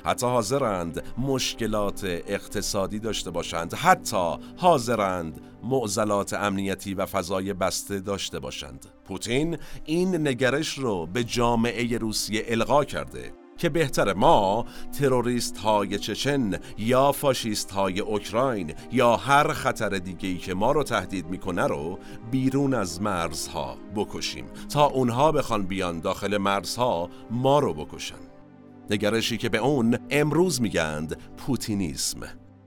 حتی 0.05 0.27
حاضرند 0.27 1.03
مشکلات 1.19 2.05
اقتصادی 2.05 2.99
داشته 2.99 3.31
باشند. 3.31 3.75
حتی 3.75 4.37
حاضرند 4.57 5.41
معضلات 5.63 6.33
امنیتی 6.33 6.95
و 6.95 7.07
فضای 7.07 7.53
بسته 7.53 8.01
داشته 8.01 8.39
باشند. 8.39 8.87
پوتین 9.05 9.59
این 9.85 10.29
نگرش 10.29 10.79
رو 10.79 11.07
به 11.07 11.25
جامعه 11.25 11.99
روسیه 11.99 12.45
القا 12.49 12.85
کرده 12.85 13.33
که 13.59 13.69
بهتر 13.69 14.13
ما 14.13 14.65
تروریست 14.99 15.59
های 15.59 15.99
چچن 15.99 16.59
یا 16.79 17.13
فاشیست 17.13 17.71
های 17.71 18.01
اوکراین 18.01 18.75
یا 18.93 19.17
هر 19.17 19.53
خطر 19.53 19.89
دیگهی 19.89 20.39
که 20.39 20.55
ما 20.55 20.73
رو 20.73 20.83
تهدید 20.83 21.27
می‌کنه 21.27 21.67
رو 21.67 21.99
بیرون 22.31 22.75
از 22.75 23.03
مرزها 23.03 23.77
بکشیم. 23.97 24.45
تا 24.69 24.87
اونها 24.87 25.33
بخوان 25.33 25.67
بیان 25.67 26.01
داخل 26.01 26.37
مرزها 26.37 27.11
ما 27.31 27.59
رو 27.59 27.75
بکشن. 27.75 28.34
نگرشی 28.91 29.37
که 29.37 29.49
به 29.49 29.59
اون 29.59 29.99
امروز 30.11 30.61
میگند 30.61 31.17
پوتینیسم. 31.37 32.21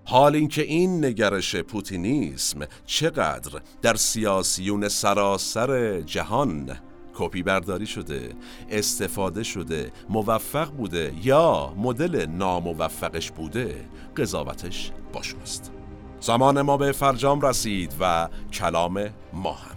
حال 0.05 0.35
اینکه 0.35 0.61
این 0.61 1.05
نگرش 1.05 1.55
پوتینیسم 1.55 2.59
چقدر 2.85 3.61
در 3.81 3.95
سیاسیون 3.95 4.87
سراسر 4.87 6.01
جهان 6.01 6.77
کپی 7.15 7.43
برداری 7.43 7.85
شده 7.85 8.29
استفاده 8.69 9.43
شده 9.43 9.91
موفق 10.09 10.71
بوده 10.71 11.13
یا 11.23 11.73
مدل 11.77 12.25
ناموفقش 12.25 13.31
بوده 13.31 13.89
قضاوتش 14.17 14.91
باشوست 15.13 15.71
زمان 16.19 16.61
ما 16.61 16.77
به 16.77 16.91
فرجام 16.91 17.41
رسید 17.41 17.93
و 17.99 18.29
کلام 18.53 19.09
ما 19.33 19.53
هم 19.53 19.76